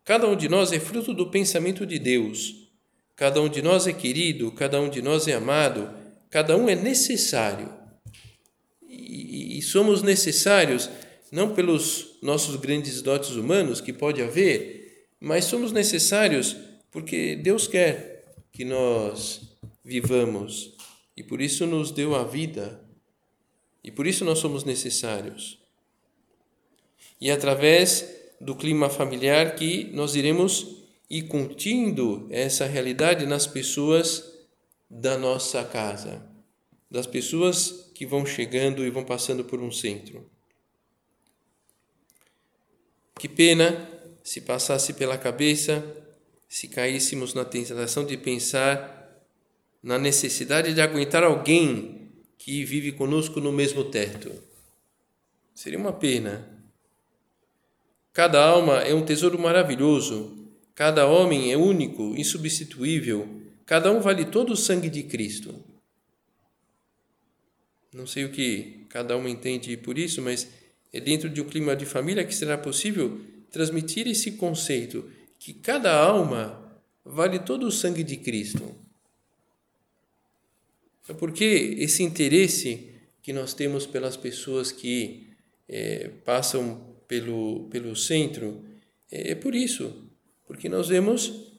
Cada 0.05 0.25
um 0.27 0.37
de 0.37 0.47
nós 0.47 0.71
é 0.71 0.79
fruto 0.79 1.13
do 1.13 1.29
pensamento 1.29 1.85
de 1.85 1.99
Deus. 1.99 2.69
Cada 3.15 3.41
um 3.41 3.49
de 3.49 3.61
nós 3.61 3.87
é 3.87 3.93
querido, 3.93 4.51
cada 4.53 4.81
um 4.81 4.89
de 4.89 5.01
nós 5.01 5.27
é 5.27 5.33
amado, 5.33 6.00
cada 6.31 6.57
um 6.57 6.67
é 6.67 6.75
necessário. 6.75 7.71
E, 8.89 9.59
e 9.59 9.61
somos 9.61 10.01
necessários 10.01 10.89
não 11.31 11.53
pelos 11.53 12.17
nossos 12.21 12.55
grandes 12.55 13.01
dotes 13.01 13.31
humanos, 13.31 13.79
que 13.79 13.93
pode 13.93 14.21
haver, 14.21 15.07
mas 15.19 15.45
somos 15.45 15.71
necessários 15.71 16.57
porque 16.89 17.35
Deus 17.35 17.67
quer 17.67 18.25
que 18.51 18.65
nós 18.65 19.41
vivamos. 19.83 20.75
E 21.15 21.23
por 21.23 21.41
isso 21.41 21.65
nos 21.65 21.91
deu 21.91 22.15
a 22.15 22.23
vida. 22.23 22.81
E 23.83 23.91
por 23.91 24.07
isso 24.07 24.25
nós 24.25 24.39
somos 24.39 24.63
necessários. 24.63 25.59
E 27.19 27.29
através 27.29 28.07
do 28.39 28.55
clima 28.55 28.89
familiar 28.89 29.55
que 29.55 29.89
nós 29.93 30.15
iremos 30.15 30.81
ir 31.09 31.23
curtindo 31.23 32.27
essa 32.31 32.65
realidade 32.65 33.25
nas 33.25 33.45
pessoas 33.45 34.30
da 34.91 35.17
nossa 35.17 35.63
casa, 35.63 36.21
das 36.89 37.07
pessoas 37.07 37.89
que 37.95 38.05
vão 38.05 38.25
chegando 38.25 38.85
e 38.85 38.89
vão 38.89 39.05
passando 39.05 39.45
por 39.45 39.61
um 39.61 39.71
centro. 39.71 40.29
Que 43.17 43.29
pena 43.29 43.89
se 44.23 44.41
passasse 44.41 44.93
pela 44.93 45.17
cabeça, 45.17 45.83
se 46.49 46.67
caíssemos 46.67 47.33
na 47.33 47.45
tentação 47.45 48.05
de 48.05 48.17
pensar 48.17 48.99
na 49.81 49.97
necessidade 49.97 50.73
de 50.73 50.81
aguentar 50.81 51.23
alguém 51.23 52.11
que 52.37 52.65
vive 52.65 52.91
conosco 52.91 53.39
no 53.39 53.51
mesmo 53.51 53.85
teto. 53.85 54.31
Seria 55.55 55.79
uma 55.79 55.93
pena 55.93 56.61
Cada 58.13 58.43
alma 58.43 58.79
é 58.79 58.93
um 58.93 59.05
tesouro 59.05 59.39
maravilhoso, 59.39 60.37
cada 60.75 61.07
homem 61.07 61.53
é 61.53 61.55
único, 61.55 62.13
insubstituível, 62.17 63.40
cada 63.71 63.89
um 63.89 64.01
vale 64.01 64.25
todo 64.25 64.51
o 64.51 64.57
sangue 64.57 64.89
de 64.89 65.01
Cristo. 65.03 65.63
Não 67.93 68.05
sei 68.05 68.25
o 68.25 68.29
que 68.29 68.85
cada 68.89 69.15
um 69.15 69.25
entende 69.25 69.77
por 69.77 69.97
isso, 69.97 70.21
mas 70.21 70.49
é 70.91 70.99
dentro 70.99 71.29
de 71.29 71.39
um 71.39 71.45
clima 71.45 71.73
de 71.73 71.85
família 71.85 72.25
que 72.25 72.35
será 72.35 72.57
possível 72.57 73.21
transmitir 73.49 74.09
esse 74.09 74.33
conceito 74.33 75.09
que 75.39 75.53
cada 75.53 75.97
alma 75.97 76.81
vale 77.05 77.39
todo 77.39 77.65
o 77.65 77.71
sangue 77.71 78.03
de 78.03 78.17
Cristo. 78.17 78.75
É 81.07 81.13
porque 81.13 81.45
esse 81.79 82.03
interesse 82.03 82.89
que 83.23 83.31
nós 83.31 83.53
temos 83.53 83.85
pelas 83.85 84.17
pessoas 84.17 84.69
que 84.69 85.29
é, 85.69 86.09
passam 86.25 86.93
pelo, 87.07 87.69
pelo 87.69 87.95
centro, 87.95 88.65
é, 89.09 89.31
é 89.31 89.35
por 89.35 89.55
isso, 89.55 90.11
porque 90.45 90.67
nós 90.67 90.89
vemos 90.89 91.50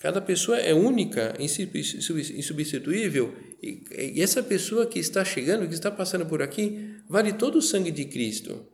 cada 0.00 0.18
pessoa 0.18 0.58
é 0.58 0.72
única, 0.72 1.36
insubstituível, 1.38 3.36
e, 3.62 4.20
essa 4.20 4.42
pessoa 4.42 4.86
que 4.86 4.98
está 4.98 5.22
chegando, 5.22 5.68
que 5.68 5.74
está 5.74 5.90
passando 5.90 6.24
por 6.24 6.40
aqui, 6.40 6.96
vale 7.06 7.34
todo 7.34 7.58
o 7.58 7.62
sangue 7.62 7.90
de 7.90 8.06
Cristo. 8.06 8.66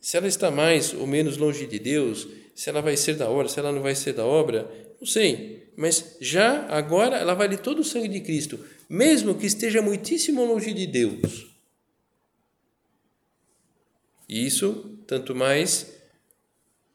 Se 0.00 0.16
ela 0.16 0.26
está 0.26 0.50
mais 0.50 0.94
ou 0.94 1.06
menos 1.06 1.36
longe 1.36 1.66
de 1.66 1.78
Deus, 1.78 2.26
se 2.54 2.70
ela 2.70 2.80
vai 2.80 2.96
ser 2.96 3.16
da 3.16 3.28
obra, 3.28 3.48
se 3.48 3.58
ela 3.58 3.70
não 3.70 3.82
vai 3.82 3.94
ser 3.94 4.14
da 4.14 4.24
obra, 4.24 4.66
não 4.98 5.06
sei. 5.06 5.70
Mas 5.76 6.16
já 6.22 6.66
agora 6.68 7.18
ela 7.18 7.34
vale 7.34 7.58
todo 7.58 7.80
o 7.80 7.84
sangue 7.84 8.08
de 8.08 8.20
Cristo, 8.20 8.58
mesmo 8.88 9.34
que 9.34 9.44
esteja 9.44 9.82
muitíssimo 9.82 10.42
longe 10.42 10.72
de 10.72 10.86
Deus. 10.86 11.54
E 14.26 14.46
isso, 14.46 14.98
tanto 15.06 15.34
mais 15.34 15.92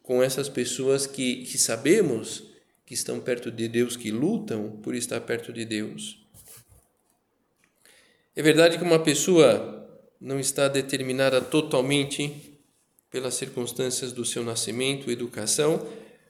com 0.02 0.24
essas 0.24 0.50
pessoas 0.50 1.06
que, 1.06 1.46
que 1.46 1.60
sabemos 1.60 2.51
que 2.92 2.96
estão 2.96 3.22
perto 3.22 3.50
de 3.50 3.70
Deus, 3.70 3.96
que 3.96 4.12
lutam 4.12 4.70
por 4.84 4.94
estar 4.94 5.22
perto 5.22 5.54
de 5.54 5.64
Deus. 5.64 6.20
É 8.36 8.42
verdade 8.42 8.78
que 8.78 8.84
uma 8.84 9.00
pessoa 9.00 9.90
não 10.20 10.38
está 10.38 10.68
determinada 10.68 11.40
totalmente 11.40 12.60
pelas 13.10 13.36
circunstâncias 13.36 14.12
do 14.12 14.26
seu 14.26 14.44
nascimento, 14.44 15.10
educação, 15.10 15.88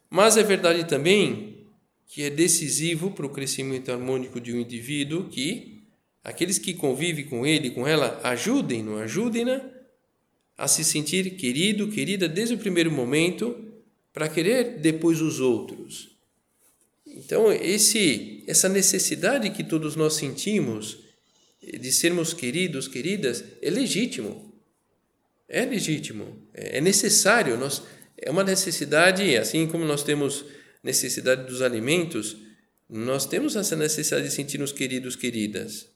mas 0.08 0.38
é 0.38 0.44
verdade 0.44 0.88
também 0.88 1.65
que 2.06 2.22
é 2.22 2.30
decisivo 2.30 3.10
para 3.10 3.25
o 3.25 3.30
crescimento 3.30 3.91
harmônico 3.91 4.39
de 4.39 4.53
um 4.53 4.60
indivíduo 4.60 5.30
que 5.30 5.82
aqueles 6.24 6.60
que 6.60 6.75
convivem 6.75 7.25
com 7.25 7.44
ele, 7.44 7.72
com 7.72 7.88
ela, 7.88 8.22
ajudem-no, 8.24 9.00
ajudem-na 9.00 9.68
a 10.56 10.68
se 10.68 10.84
sentir 10.84 11.38
querido, 11.38 11.88
querida 11.88 12.30
desde 12.30 12.53
o 12.53 12.60
primeiro 12.60 12.91
momento, 12.91 13.68
para 14.13 14.30
querer 14.30 14.77
depois 14.77 15.22
os 15.22 15.39
outros. 15.39 16.11
Então, 17.15 17.51
esse 17.51 18.44
essa 18.48 18.70
necessidade 18.70 19.50
que 19.50 19.63
todos 19.63 19.96
nós 19.96 20.13
sentimos 20.13 21.00
de 21.62 21.91
sermos 21.91 22.34
queridos, 22.34 22.88
queridas, 22.88 23.44
é 23.62 23.70
legítimo. 23.70 24.51
É 25.48 25.65
legítimo, 25.65 26.48
é 26.53 26.80
necessário, 26.80 27.58
nós 27.58 27.84
é 28.18 28.32
uma 28.32 28.44
necessidade, 28.44 29.36
assim 29.36 29.68
como 29.68 29.84
nós 29.84 30.01
temos 30.01 30.46
necessidade 30.82 31.46
dos 31.46 31.62
alimentos, 31.62 32.38
nós 32.88 33.25
temos 33.25 33.58
essa 33.58 33.75
necessidade 33.75 34.27
de 34.27 34.34
sentir-nos 34.34 34.72
queridos, 34.72 35.15
queridas. 35.15 35.89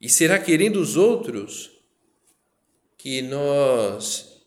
E 0.00 0.08
será 0.08 0.38
querendo 0.38 0.80
os 0.80 0.96
outros 0.96 1.70
que 2.96 3.22
nós 3.22 4.42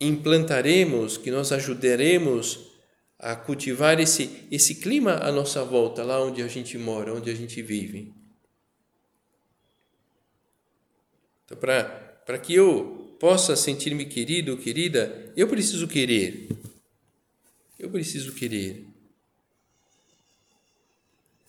implantaremos, 0.00 1.16
que 1.16 1.30
nós 1.30 1.52
ajudaremos 1.52 2.65
a 3.18 3.34
cultivar 3.34 3.98
esse, 3.98 4.46
esse 4.50 4.74
clima 4.74 5.14
à 5.14 5.32
nossa 5.32 5.64
volta, 5.64 6.02
lá 6.02 6.22
onde 6.22 6.42
a 6.42 6.48
gente 6.48 6.76
mora, 6.76 7.14
onde 7.14 7.30
a 7.30 7.34
gente 7.34 7.62
vive. 7.62 8.12
Então, 11.44 11.56
para 11.56 12.38
que 12.38 12.54
eu 12.54 13.16
possa 13.18 13.56
sentir-me 13.56 14.04
querido 14.04 14.52
ou 14.52 14.58
querida, 14.58 15.32
eu 15.36 15.48
preciso 15.48 15.88
querer. 15.88 16.48
Eu 17.78 17.90
preciso 17.90 18.32
querer. 18.32 18.86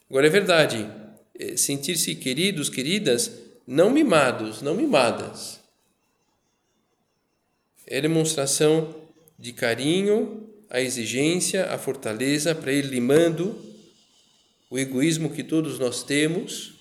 Agora 0.09 0.27
é 0.27 0.29
verdade, 0.29 0.89
é, 1.38 1.57
sentir-se 1.57 2.15
queridos, 2.15 2.69
queridas, 2.69 3.31
não 3.65 3.89
mimados, 3.89 4.62
não 4.62 4.74
mimadas. 4.74 5.59
É 7.86 8.00
demonstração 8.00 9.09
de 9.38 9.51
carinho, 9.51 10.47
a 10.69 10.81
exigência, 10.81 11.65
a 11.65 11.77
fortaleza 11.77 12.53
para 12.53 12.71
ir 12.71 12.86
limando 12.86 13.55
o 14.69 14.77
egoísmo 14.77 15.29
que 15.29 15.43
todos 15.43 15.79
nós 15.79 16.03
temos. 16.03 16.74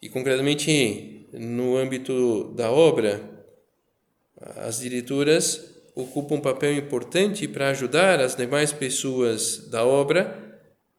E 0.00 0.08
concretamente 0.08 1.26
no 1.32 1.76
âmbito 1.76 2.52
da 2.54 2.70
obra, 2.70 3.46
as 4.56 4.80
diretoras 4.80 5.74
ocupa 5.94 6.34
um 6.34 6.40
papel 6.40 6.74
importante 6.76 7.48
para 7.48 7.70
ajudar 7.70 8.20
as 8.20 8.36
demais 8.36 8.72
pessoas 8.72 9.68
da 9.70 9.84
obra 9.84 10.42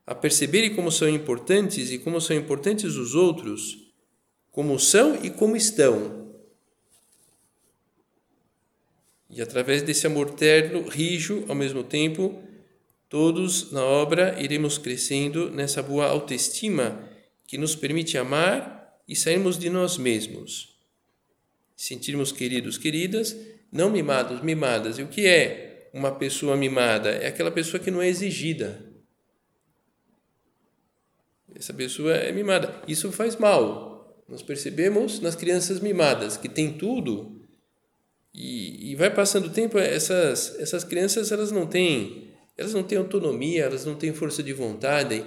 a 0.08 0.16
perceberem 0.16 0.74
como 0.74 0.92
são 0.92 1.10
importantes 1.10 1.92
e 1.92 2.00
como 2.00 2.22
são 2.22 2.36
importantes 2.36 2.96
os 2.96 3.16
outros, 3.16 3.78
como 4.52 4.80
são 4.80 5.24
e 5.24 5.30
como 5.30 5.56
estão. 5.56 6.25
E 9.36 9.42
através 9.42 9.82
desse 9.82 10.08
amor 10.08 10.30
terno, 10.30 10.88
rijo, 10.88 11.44
ao 11.50 11.56
mesmo 11.56 11.84
tempo, 11.84 12.42
todos 13.10 13.70
na 13.70 13.84
obra 13.84 14.42
iremos 14.42 14.78
crescendo 14.78 15.52
nessa 15.52 15.84
boa 15.84 16.06
autoestima 16.06 17.06
que 17.46 17.58
nos 17.58 17.76
permite 17.76 18.18
amar 18.18 18.98
e 19.06 19.14
sairmos 19.14 19.60
de 19.60 19.70
nós 19.70 19.98
mesmos. 19.98 20.80
Sentirmos 21.76 22.32
queridos, 22.32 22.78
queridas 22.78 23.36
não 23.70 23.90
mimados, 23.90 24.42
mimadas. 24.42 24.98
E 24.98 25.02
o 25.02 25.10
que 25.10 25.28
é 25.28 25.90
uma 25.94 26.14
pessoa 26.14 26.56
mimada? 26.56 27.10
É 27.10 27.28
aquela 27.28 27.52
pessoa 27.52 27.84
que 27.84 27.92
não 27.92 28.02
é 28.02 28.08
exigida. 28.08 28.86
Essa 31.54 31.74
pessoa 31.74 32.14
é 32.14 32.32
mimada. 32.32 32.82
Isso 32.88 33.12
faz 33.12 33.36
mal. 33.36 34.24
Nós 34.30 34.42
percebemos 34.42 35.20
nas 35.20 35.36
crianças 35.36 35.82
mimadas, 35.82 36.38
que 36.38 36.48
tem 36.48 36.78
tudo, 36.78 37.45
e, 38.36 38.92
e 38.92 38.96
vai 38.96 39.10
passando 39.10 39.48
o 39.48 39.50
tempo, 39.50 39.78
essas, 39.78 40.60
essas 40.60 40.84
crianças 40.84 41.32
elas 41.32 41.52
não 41.52 41.66
têm 41.66 42.34
elas 42.58 42.74
não 42.74 42.84
têm 42.84 42.98
autonomia, 42.98 43.64
elas 43.64 43.86
não 43.86 43.96
têm 43.96 44.14
força 44.14 44.42
de 44.42 44.54
vontade, 44.54 45.26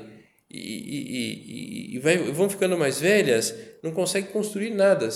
e, 0.50 0.58
e, 0.58 1.94
e, 1.94 1.98
vai, 1.98 2.16
vão 2.16 2.48
ficando 2.48 2.76
mais 2.78 2.98
velhas, 3.00 3.54
não 3.82 3.92
conseguem 3.92 4.30
construir 4.30 4.70
nada 4.70 5.10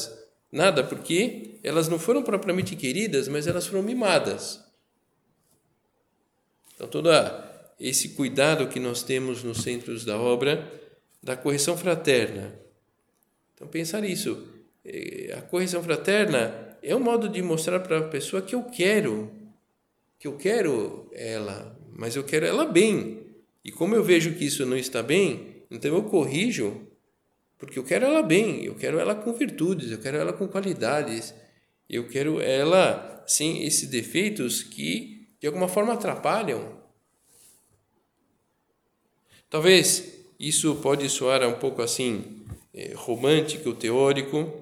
Nada, 0.52 0.84
porque 0.84 1.58
elas 1.62 1.88
não 1.88 1.98
foram 1.98 2.22
propriamente 2.22 2.76
queridas, 2.76 3.26
mas 3.26 3.46
elas 3.46 3.66
foram 3.66 3.82
mimadas. 3.82 4.62
Então, 6.74 6.86
todo 6.86 7.08
esse 7.80 8.10
cuidado 8.10 8.68
que 8.68 8.78
nós 8.78 9.02
temos 9.02 9.42
nos 9.42 9.62
centros 9.62 10.04
da 10.04 10.18
obra, 10.18 10.70
da 11.22 11.34
correção 11.38 11.74
fraterna. 11.74 12.54
Então, 13.54 13.66
pensar 13.66 14.04
isso. 14.04 14.46
Eh, 14.84 15.34
a 15.38 15.40
correção 15.40 15.82
fraterna 15.82 16.71
é 16.82 16.94
um 16.94 17.00
modo 17.00 17.28
de 17.28 17.40
mostrar 17.42 17.80
para 17.80 17.98
a 17.98 18.08
pessoa 18.08 18.42
que 18.42 18.54
eu 18.54 18.64
quero, 18.64 19.30
que 20.18 20.26
eu 20.26 20.36
quero 20.36 21.08
ela, 21.12 21.78
mas 21.90 22.16
eu 22.16 22.24
quero 22.24 22.46
ela 22.46 22.64
bem. 22.64 23.26
E 23.64 23.70
como 23.70 23.94
eu 23.94 24.02
vejo 24.02 24.34
que 24.34 24.44
isso 24.44 24.66
não 24.66 24.76
está 24.76 25.02
bem, 25.02 25.64
então 25.70 25.94
eu 25.94 26.02
corrijo 26.02 26.88
porque 27.62 27.78
eu 27.78 27.84
quero 27.84 28.06
ela 28.06 28.22
bem, 28.22 28.64
eu 28.64 28.74
quero 28.74 28.98
ela 28.98 29.14
com 29.14 29.32
virtudes, 29.32 29.92
eu 29.92 29.98
quero 29.98 30.16
ela 30.16 30.32
com 30.32 30.48
qualidades, 30.48 31.32
eu 31.88 32.08
quero 32.08 32.40
ela 32.40 33.22
sem 33.24 33.62
esses 33.62 33.88
defeitos 33.88 34.64
que 34.64 35.28
de 35.38 35.46
alguma 35.46 35.68
forma 35.68 35.92
atrapalham. 35.92 36.76
Talvez 39.48 40.24
isso 40.40 40.74
pode 40.76 41.08
soar 41.08 41.46
um 41.46 41.58
pouco 41.58 41.82
assim 41.82 42.44
é, 42.74 42.94
romântico, 42.94 43.72
teórico. 43.74 44.61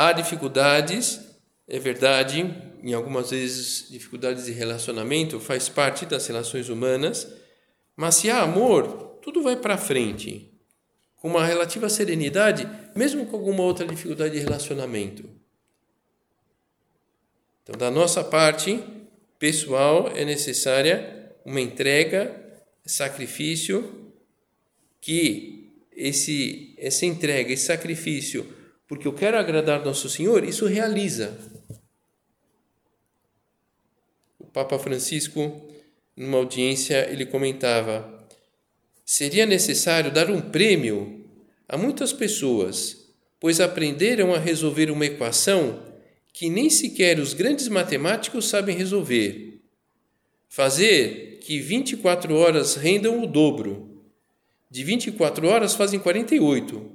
Há 0.00 0.12
dificuldades, 0.12 1.18
é 1.66 1.76
verdade, 1.76 2.38
em 2.84 2.94
algumas 2.94 3.30
vezes 3.30 3.90
dificuldades 3.90 4.44
de 4.44 4.52
relacionamento 4.52 5.40
faz 5.40 5.68
parte 5.68 6.06
das 6.06 6.24
relações 6.28 6.68
humanas, 6.68 7.26
mas 7.96 8.14
se 8.14 8.30
há 8.30 8.42
amor, 8.42 9.18
tudo 9.20 9.42
vai 9.42 9.56
para 9.56 9.76
frente 9.76 10.52
com 11.16 11.26
uma 11.26 11.44
relativa 11.44 11.88
serenidade, 11.88 12.68
mesmo 12.94 13.26
com 13.26 13.34
alguma 13.38 13.64
outra 13.64 13.84
dificuldade 13.84 14.34
de 14.34 14.38
relacionamento. 14.38 15.28
Então, 17.64 17.76
da 17.76 17.90
nossa 17.90 18.22
parte 18.22 18.80
pessoal, 19.36 20.12
é 20.14 20.24
necessária 20.24 21.34
uma 21.44 21.60
entrega, 21.60 22.40
sacrifício, 22.86 24.12
que 25.00 25.72
esse, 25.90 26.76
essa 26.78 27.04
entrega, 27.04 27.52
esse 27.52 27.66
sacrifício, 27.66 28.57
porque 28.88 29.06
eu 29.06 29.12
quero 29.12 29.38
agradar 29.38 29.84
nosso 29.84 30.08
Senhor, 30.08 30.42
isso 30.42 30.66
realiza. 30.66 31.38
O 34.38 34.46
Papa 34.46 34.78
Francisco, 34.78 35.70
numa 36.16 36.38
audiência, 36.38 37.06
ele 37.12 37.26
comentava 37.26 38.16
seria 39.04 39.46
necessário 39.46 40.12
dar 40.12 40.30
um 40.30 40.38
prêmio 40.38 41.24
a 41.66 41.78
muitas 41.78 42.12
pessoas, 42.12 43.08
pois 43.40 43.58
aprenderam 43.58 44.34
a 44.34 44.38
resolver 44.38 44.90
uma 44.90 45.06
equação 45.06 45.82
que 46.30 46.50
nem 46.50 46.68
sequer 46.68 47.18
os 47.18 47.32
grandes 47.32 47.68
matemáticos 47.68 48.48
sabem 48.48 48.76
resolver. 48.76 49.62
Fazer 50.46 51.38
que 51.40 51.58
24 51.58 52.34
horas 52.34 52.74
rendam 52.74 53.22
o 53.22 53.26
dobro. 53.26 54.04
De 54.70 54.84
24 54.84 55.46
horas 55.48 55.74
fazem 55.74 55.98
48. 55.98 56.92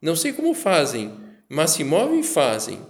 Não 0.00 0.16
sei 0.16 0.32
como 0.32 0.54
fazem, 0.54 1.19
mas 1.50 1.72
se 1.72 1.82
movem 1.82 2.20
e 2.20 2.24
fazem. 2.24 2.80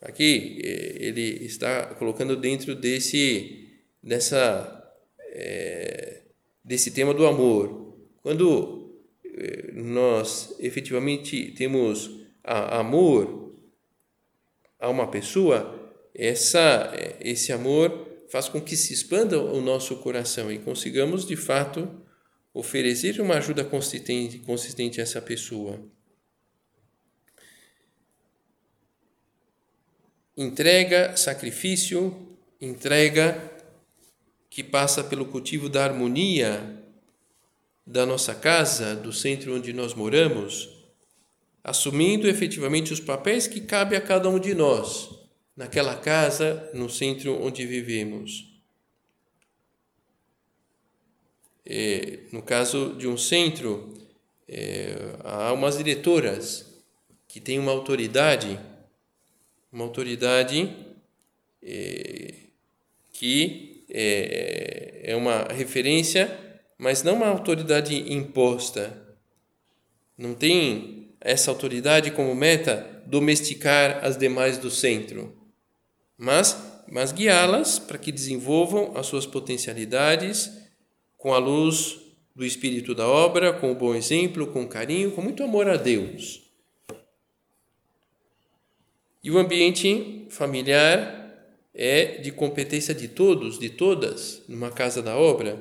Aqui 0.00 0.60
eh, 0.64 0.96
ele 1.00 1.44
está 1.44 1.86
colocando 1.96 2.36
dentro 2.36 2.74
desse 2.76 3.68
dessa 4.00 4.94
é, 5.32 6.22
desse 6.64 6.92
tema 6.92 7.12
do 7.12 7.26
amor. 7.26 7.96
Quando 8.22 9.02
eh, 9.24 9.72
nós 9.74 10.54
efetivamente 10.60 11.52
temos 11.52 12.10
amor 12.44 13.54
a 14.78 14.88
uma 14.88 15.08
pessoa, 15.08 15.92
essa, 16.14 16.92
esse 17.20 17.52
amor 17.52 18.06
faz 18.30 18.48
com 18.48 18.60
que 18.60 18.76
se 18.76 18.92
expanda 18.92 19.38
o 19.38 19.60
nosso 19.60 19.96
coração 19.96 20.50
e 20.52 20.58
consigamos 20.58 21.26
de 21.26 21.36
fato 21.36 21.88
oferecer 22.54 23.20
uma 23.20 23.34
ajuda 23.34 23.64
consistente, 23.64 24.38
consistente 24.38 25.00
a 25.00 25.02
essa 25.02 25.20
pessoa. 25.20 25.80
Entrega, 30.38 31.16
sacrifício, 31.16 32.16
entrega 32.60 33.42
que 34.48 34.62
passa 34.62 35.02
pelo 35.02 35.26
cultivo 35.26 35.68
da 35.68 35.82
harmonia 35.82 36.80
da 37.84 38.06
nossa 38.06 38.36
casa, 38.36 38.94
do 38.94 39.12
centro 39.12 39.56
onde 39.56 39.72
nós 39.72 39.94
moramos, 39.94 40.68
assumindo 41.64 42.28
efetivamente 42.28 42.92
os 42.92 43.00
papéis 43.00 43.48
que 43.48 43.62
cabe 43.62 43.96
a 43.96 44.00
cada 44.00 44.28
um 44.28 44.38
de 44.38 44.54
nós, 44.54 45.10
naquela 45.56 45.96
casa, 45.96 46.70
no 46.72 46.88
centro 46.88 47.42
onde 47.42 47.66
vivemos. 47.66 48.46
É, 51.66 52.20
no 52.30 52.42
caso 52.42 52.94
de 52.96 53.08
um 53.08 53.18
centro, 53.18 53.92
é, 54.46 55.16
há 55.24 55.52
umas 55.52 55.76
diretoras 55.76 56.64
que 57.26 57.40
têm 57.40 57.58
uma 57.58 57.72
autoridade, 57.72 58.58
uma 59.72 59.84
autoridade 59.84 60.74
é, 61.62 62.34
que 63.12 63.84
é, 63.90 65.00
é 65.04 65.16
uma 65.16 65.44
referência 65.44 66.46
mas 66.78 67.02
não 67.02 67.16
uma 67.16 67.26
autoridade 67.26 68.12
imposta. 68.12 68.96
Não 70.16 70.32
tem 70.32 71.08
essa 71.20 71.50
autoridade 71.50 72.12
como 72.12 72.34
meta 72.34 73.02
domesticar 73.04 74.04
as 74.04 74.16
demais 74.16 74.58
do 74.58 74.70
centro, 74.70 75.36
mas, 76.16 76.56
mas 76.90 77.10
guiá-las 77.10 77.78
para 77.78 77.98
que 77.98 78.12
desenvolvam 78.12 78.96
as 78.96 79.06
suas 79.06 79.26
potencialidades 79.26 80.52
com 81.16 81.34
a 81.34 81.38
luz 81.38 81.98
do 82.34 82.44
espírito 82.44 82.94
da 82.94 83.08
obra, 83.08 83.52
com 83.52 83.72
o 83.72 83.74
bom 83.74 83.94
exemplo, 83.94 84.46
com 84.46 84.68
carinho, 84.68 85.10
com 85.10 85.20
muito 85.20 85.42
amor 85.42 85.68
a 85.68 85.76
Deus. 85.76 86.47
E 89.22 89.30
o 89.30 89.38
ambiente 89.38 90.26
familiar 90.30 91.18
é 91.74 92.18
de 92.18 92.32
competência 92.32 92.94
de 92.94 93.08
todos, 93.08 93.58
de 93.58 93.70
todas, 93.70 94.42
numa 94.48 94.70
casa 94.70 95.02
da 95.02 95.16
obra. 95.16 95.58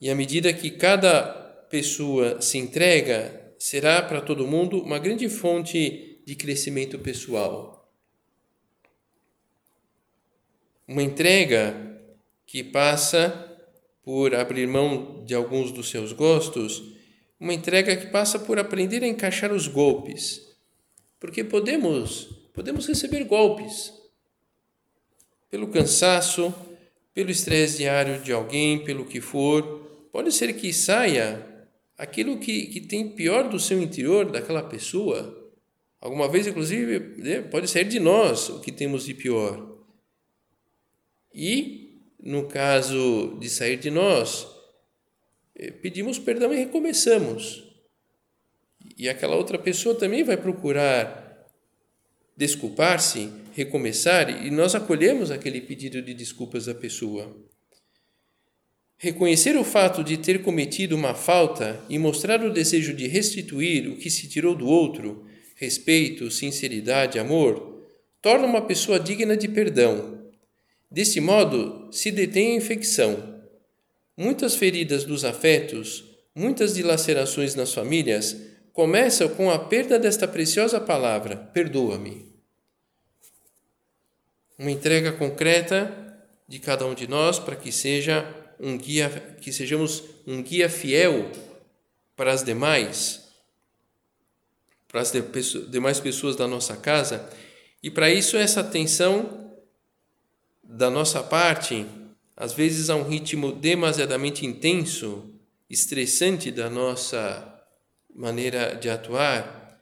E 0.00 0.10
à 0.10 0.14
medida 0.14 0.52
que 0.52 0.70
cada 0.70 1.22
pessoa 1.70 2.40
se 2.40 2.58
entrega, 2.58 3.54
será 3.58 4.02
para 4.02 4.20
todo 4.20 4.46
mundo 4.46 4.78
uma 4.82 4.98
grande 4.98 5.28
fonte 5.28 6.20
de 6.26 6.34
crescimento 6.34 6.98
pessoal. 6.98 7.90
Uma 10.86 11.02
entrega 11.02 11.74
que 12.46 12.62
passa 12.62 13.50
por 14.02 14.34
abrir 14.34 14.68
mão 14.68 15.24
de 15.24 15.34
alguns 15.34 15.72
dos 15.72 15.88
seus 15.88 16.12
gostos, 16.12 16.82
uma 17.40 17.54
entrega 17.54 17.96
que 17.96 18.08
passa 18.08 18.38
por 18.38 18.58
aprender 18.58 19.02
a 19.02 19.08
encaixar 19.08 19.52
os 19.52 19.66
golpes. 19.66 20.40
Porque 21.18 21.42
podemos, 21.42 22.43
podemos 22.54 22.86
receber 22.86 23.24
golpes 23.24 23.92
pelo 25.50 25.68
cansaço, 25.68 26.54
pelo 27.12 27.30
estresse 27.30 27.78
diário 27.78 28.22
de 28.22 28.32
alguém, 28.32 28.82
pelo 28.84 29.04
que 29.04 29.20
for, 29.20 30.08
pode 30.10 30.32
ser 30.32 30.52
que 30.54 30.72
saia 30.72 31.44
aquilo 31.98 32.38
que, 32.38 32.66
que 32.66 32.80
tem 32.80 33.10
pior 33.10 33.48
do 33.48 33.58
seu 33.58 33.82
interior, 33.82 34.30
daquela 34.30 34.62
pessoa. 34.62 35.52
Alguma 36.00 36.28
vez, 36.28 36.46
inclusive, 36.46 36.98
né, 37.22 37.42
pode 37.42 37.68
sair 37.68 37.84
de 37.84 37.98
nós 37.98 38.48
o 38.48 38.60
que 38.60 38.70
temos 38.70 39.04
de 39.04 39.14
pior. 39.14 39.78
E, 41.32 42.00
no 42.22 42.46
caso 42.46 43.36
de 43.40 43.48
sair 43.48 43.76
de 43.76 43.90
nós, 43.90 44.46
eh, 45.56 45.70
pedimos 45.70 46.18
perdão 46.18 46.52
e 46.52 46.56
recomeçamos. 46.56 47.64
E 48.96 49.08
aquela 49.08 49.34
outra 49.34 49.58
pessoa 49.58 49.94
também 49.94 50.22
vai 50.22 50.36
procurar 50.36 51.23
desculpar-se, 52.36 53.30
recomeçar, 53.52 54.44
e 54.44 54.50
nós 54.50 54.74
acolhemos 54.74 55.30
aquele 55.30 55.60
pedido 55.60 56.02
de 56.02 56.12
desculpas 56.14 56.66
da 56.66 56.74
pessoa. 56.74 57.34
Reconhecer 58.96 59.56
o 59.56 59.64
fato 59.64 60.02
de 60.02 60.16
ter 60.16 60.42
cometido 60.42 60.96
uma 60.96 61.14
falta 61.14 61.84
e 61.88 61.98
mostrar 61.98 62.42
o 62.44 62.52
desejo 62.52 62.94
de 62.94 63.06
restituir 63.06 63.88
o 63.88 63.96
que 63.96 64.10
se 64.10 64.28
tirou 64.28 64.54
do 64.54 64.66
outro, 64.66 65.26
respeito, 65.56 66.30
sinceridade, 66.30 67.18
amor, 67.18 67.86
torna 68.22 68.46
uma 68.46 68.62
pessoa 68.62 68.98
digna 68.98 69.36
de 69.36 69.48
perdão. 69.48 70.24
Deste 70.90 71.20
modo, 71.20 71.88
se 71.92 72.10
detém 72.10 72.52
a 72.52 72.56
infecção. 72.56 73.42
Muitas 74.16 74.54
feridas 74.54 75.04
dos 75.04 75.24
afetos, 75.24 76.04
muitas 76.34 76.74
dilacerações 76.74 77.54
nas 77.54 77.74
famílias 77.74 78.53
começam 78.74 79.28
com 79.28 79.50
a 79.50 79.58
perda 79.58 79.98
desta 79.98 80.28
preciosa 80.28 80.78
palavra: 80.78 81.36
perdoa-me. 81.36 82.34
Uma 84.58 84.70
entrega 84.70 85.12
concreta 85.12 86.02
de 86.46 86.58
cada 86.58 86.84
um 86.84 86.92
de 86.92 87.08
nós 87.08 87.38
para 87.38 87.56
que 87.56 87.72
seja 87.72 88.28
um 88.60 88.76
guia, 88.76 89.08
que 89.40 89.52
sejamos 89.52 90.02
um 90.26 90.42
guia 90.42 90.68
fiel 90.68 91.30
para 92.14 92.32
as 92.32 92.44
demais, 92.44 93.32
para 94.86 95.00
as 95.00 95.12
demais 95.70 95.98
pessoas 95.98 96.36
da 96.36 96.46
nossa 96.46 96.76
casa, 96.76 97.28
e 97.82 97.90
para 97.90 98.10
isso 98.10 98.36
essa 98.36 98.60
atenção 98.60 99.52
da 100.62 100.88
nossa 100.90 101.22
parte, 101.22 101.86
às 102.36 102.52
vezes 102.52 102.90
a 102.90 102.96
um 102.96 103.02
ritmo 103.02 103.52
demasiadamente 103.52 104.46
intenso, 104.46 105.32
estressante 105.68 106.50
da 106.50 106.70
nossa 106.70 107.54
maneira 108.14 108.76
de 108.76 108.88
atuar, 108.88 109.80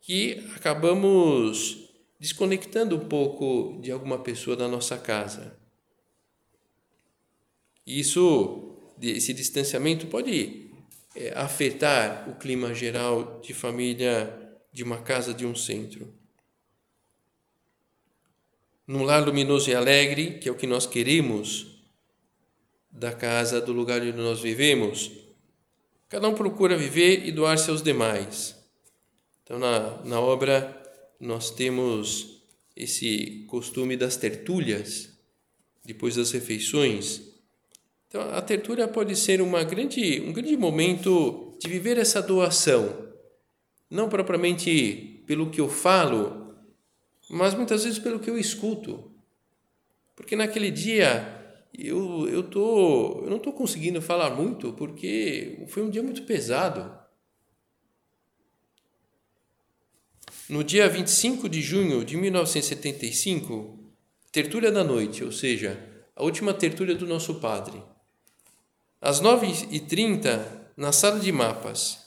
que 0.00 0.50
acabamos 0.56 1.90
desconectando 2.18 2.96
um 2.96 3.08
pouco 3.08 3.78
de 3.82 3.90
alguma 3.90 4.18
pessoa 4.18 4.56
da 4.56 4.66
nossa 4.66 4.96
casa. 4.96 5.56
Isso, 7.86 8.76
esse 9.00 9.34
distanciamento 9.34 10.06
pode 10.06 10.70
é, 11.14 11.32
afetar 11.36 12.28
o 12.28 12.34
clima 12.36 12.74
geral 12.74 13.40
de 13.40 13.52
família 13.52 14.56
de 14.72 14.82
uma 14.82 14.98
casa, 15.02 15.34
de 15.34 15.44
um 15.44 15.54
centro. 15.54 16.12
Num 18.86 19.02
lar 19.02 19.24
luminoso 19.24 19.70
e 19.70 19.74
alegre, 19.74 20.38
que 20.38 20.48
é 20.48 20.52
o 20.52 20.56
que 20.56 20.66
nós 20.66 20.86
queremos 20.86 21.74
da 22.90 23.12
casa, 23.12 23.60
do 23.60 23.72
lugar 23.72 24.00
onde 24.00 24.12
nós 24.12 24.40
vivemos, 24.40 25.10
cada 26.14 26.28
um 26.28 26.34
procura 26.34 26.76
viver 26.76 27.26
e 27.26 27.32
doar-se 27.32 27.68
aos 27.68 27.82
demais. 27.82 28.56
Então, 29.42 29.58
na, 29.58 30.00
na 30.04 30.20
obra, 30.20 30.80
nós 31.18 31.50
temos 31.50 32.40
esse 32.76 33.44
costume 33.48 33.96
das 33.96 34.16
tertúlias, 34.16 35.10
depois 35.84 36.14
das 36.14 36.30
refeições, 36.30 37.34
então, 38.06 38.30
a 38.30 38.40
tertúlia 38.40 38.86
pode 38.86 39.16
ser 39.16 39.42
uma 39.42 39.64
grande, 39.64 40.20
um 40.20 40.32
grande 40.32 40.56
momento 40.56 41.58
de 41.60 41.68
viver 41.68 41.98
essa 41.98 42.22
doação, 42.22 43.08
não 43.90 44.08
propriamente 44.08 45.20
pelo 45.26 45.50
que 45.50 45.60
eu 45.60 45.68
falo, 45.68 46.54
mas 47.28 47.54
muitas 47.54 47.82
vezes 47.82 47.98
pelo 47.98 48.20
que 48.20 48.30
eu 48.30 48.38
escuto. 48.38 49.10
Porque 50.14 50.36
naquele 50.36 50.70
dia 50.70 51.33
eu, 51.76 52.28
eu, 52.28 52.42
tô, 52.42 53.22
eu 53.24 53.30
não 53.30 53.38
estou 53.38 53.52
conseguindo 53.52 54.00
falar 54.00 54.30
muito 54.30 54.72
porque 54.74 55.64
foi 55.68 55.82
um 55.82 55.90
dia 55.90 56.02
muito 56.02 56.22
pesado. 56.22 56.96
No 60.48 60.62
dia 60.62 60.88
25 60.88 61.48
de 61.48 61.60
junho 61.62 62.04
de 62.04 62.16
1975, 62.16 63.78
tertúlia 64.30 64.70
da 64.70 64.84
noite, 64.84 65.24
ou 65.24 65.32
seja, 65.32 65.82
a 66.14 66.22
última 66.22 66.52
tertúlia 66.54 66.94
do 66.94 67.06
nosso 67.06 67.36
padre. 67.36 67.82
Às 69.00 69.20
9h30, 69.20 70.46
na 70.76 70.92
sala 70.92 71.18
de 71.18 71.32
mapas. 71.32 72.04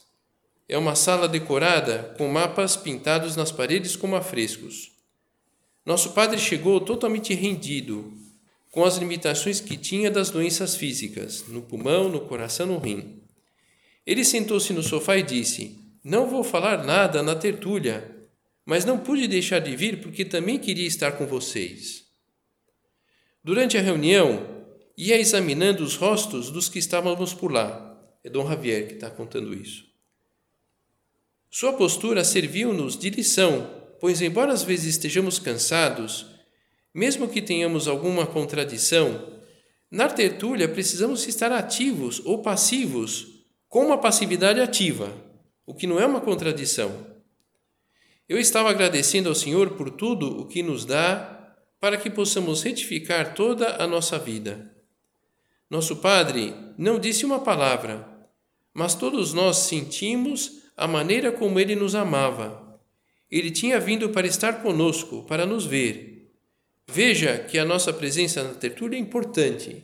É 0.69 0.77
uma 0.77 0.95
sala 0.95 1.27
decorada 1.27 2.13
com 2.17 2.27
mapas 2.27 2.75
pintados 2.75 3.35
nas 3.35 3.51
paredes 3.51 3.95
como 3.95 4.15
afrescos. 4.15 4.91
Nosso 5.85 6.11
padre 6.11 6.37
chegou 6.37 6.81
totalmente 6.81 7.33
rendido, 7.33 8.13
com 8.77 8.85
as 8.85 8.97
limitações 8.97 9.59
que 9.59 9.75
tinha 9.75 10.11
das 10.11 10.29
doenças 10.29 10.75
físicas, 10.75 11.43
no 11.47 11.63
pulmão, 11.63 12.09
no 12.09 12.21
coração, 12.21 12.67
no 12.67 12.77
rim. 12.77 13.23
Ele 14.05 14.23
sentou-se 14.23 14.71
no 14.71 14.83
sofá 14.83 15.17
e 15.17 15.23
disse: 15.23 15.79
Não 16.03 16.29
vou 16.29 16.43
falar 16.43 16.83
nada 16.83 17.23
na 17.23 17.35
tertúlia, 17.35 18.15
mas 18.63 18.85
não 18.85 18.99
pude 18.99 19.27
deixar 19.27 19.57
de 19.61 19.75
vir 19.75 19.99
porque 19.99 20.23
também 20.23 20.59
queria 20.59 20.85
estar 20.85 21.13
com 21.13 21.25
vocês. 21.25 22.03
Durante 23.43 23.79
a 23.79 23.81
reunião, 23.81 24.47
ia 24.95 25.19
examinando 25.19 25.83
os 25.83 25.95
rostos 25.95 26.51
dos 26.51 26.69
que 26.69 26.77
estávamos 26.77 27.33
por 27.33 27.51
lá. 27.51 27.99
É 28.23 28.29
Dom 28.29 28.47
Javier 28.47 28.89
que 28.89 28.93
está 28.93 29.09
contando 29.09 29.55
isso. 29.55 29.85
Sua 31.49 31.73
postura 31.73 32.23
serviu-nos 32.23 32.95
de 32.95 33.09
lição, 33.09 33.95
pois, 33.99 34.21
embora 34.21 34.53
às 34.53 34.61
vezes 34.61 34.85
estejamos 34.85 35.39
cansados, 35.39 36.36
mesmo 36.93 37.27
que 37.27 37.41
tenhamos 37.41 37.87
alguma 37.87 38.25
contradição, 38.25 39.33
na 39.89 40.09
tertúlia 40.09 40.67
precisamos 40.67 41.27
estar 41.27 41.51
ativos 41.51 42.21
ou 42.25 42.41
passivos, 42.41 43.45
com 43.69 43.85
uma 43.85 43.97
passividade 43.97 44.59
ativa, 44.59 45.13
o 45.65 45.73
que 45.73 45.87
não 45.87 45.99
é 45.99 46.05
uma 46.05 46.21
contradição. 46.21 47.17
Eu 48.27 48.37
estava 48.37 48.69
agradecendo 48.69 49.29
ao 49.29 49.35
Senhor 49.35 49.71
por 49.71 49.89
tudo 49.89 50.41
o 50.41 50.45
que 50.45 50.61
nos 50.61 50.83
dá 50.83 51.55
para 51.79 51.97
que 51.97 52.09
possamos 52.09 52.63
retificar 52.63 53.33
toda 53.33 53.81
a 53.81 53.87
nossa 53.87 54.17
vida. 54.17 54.73
Nosso 55.69 55.97
Padre 55.97 56.53
não 56.77 56.99
disse 56.99 57.25
uma 57.25 57.39
palavra, 57.39 58.07
mas 58.73 58.95
todos 58.95 59.33
nós 59.33 59.57
sentimos 59.57 60.63
a 60.75 60.87
maneira 60.87 61.31
como 61.31 61.59
ele 61.59 61.75
nos 61.75 61.95
amava. 61.95 62.79
Ele 63.29 63.51
tinha 63.51 63.79
vindo 63.79 64.09
para 64.09 64.27
estar 64.27 64.61
conosco, 64.61 65.23
para 65.23 65.45
nos 65.45 65.65
ver. 65.65 66.16
Veja 66.89 67.37
que 67.39 67.59
a 67.59 67.65
nossa 67.65 67.91
presença 67.91 68.43
na 68.43 68.53
tertúlia 68.53 68.95
é 68.95 68.99
importante. 68.99 69.83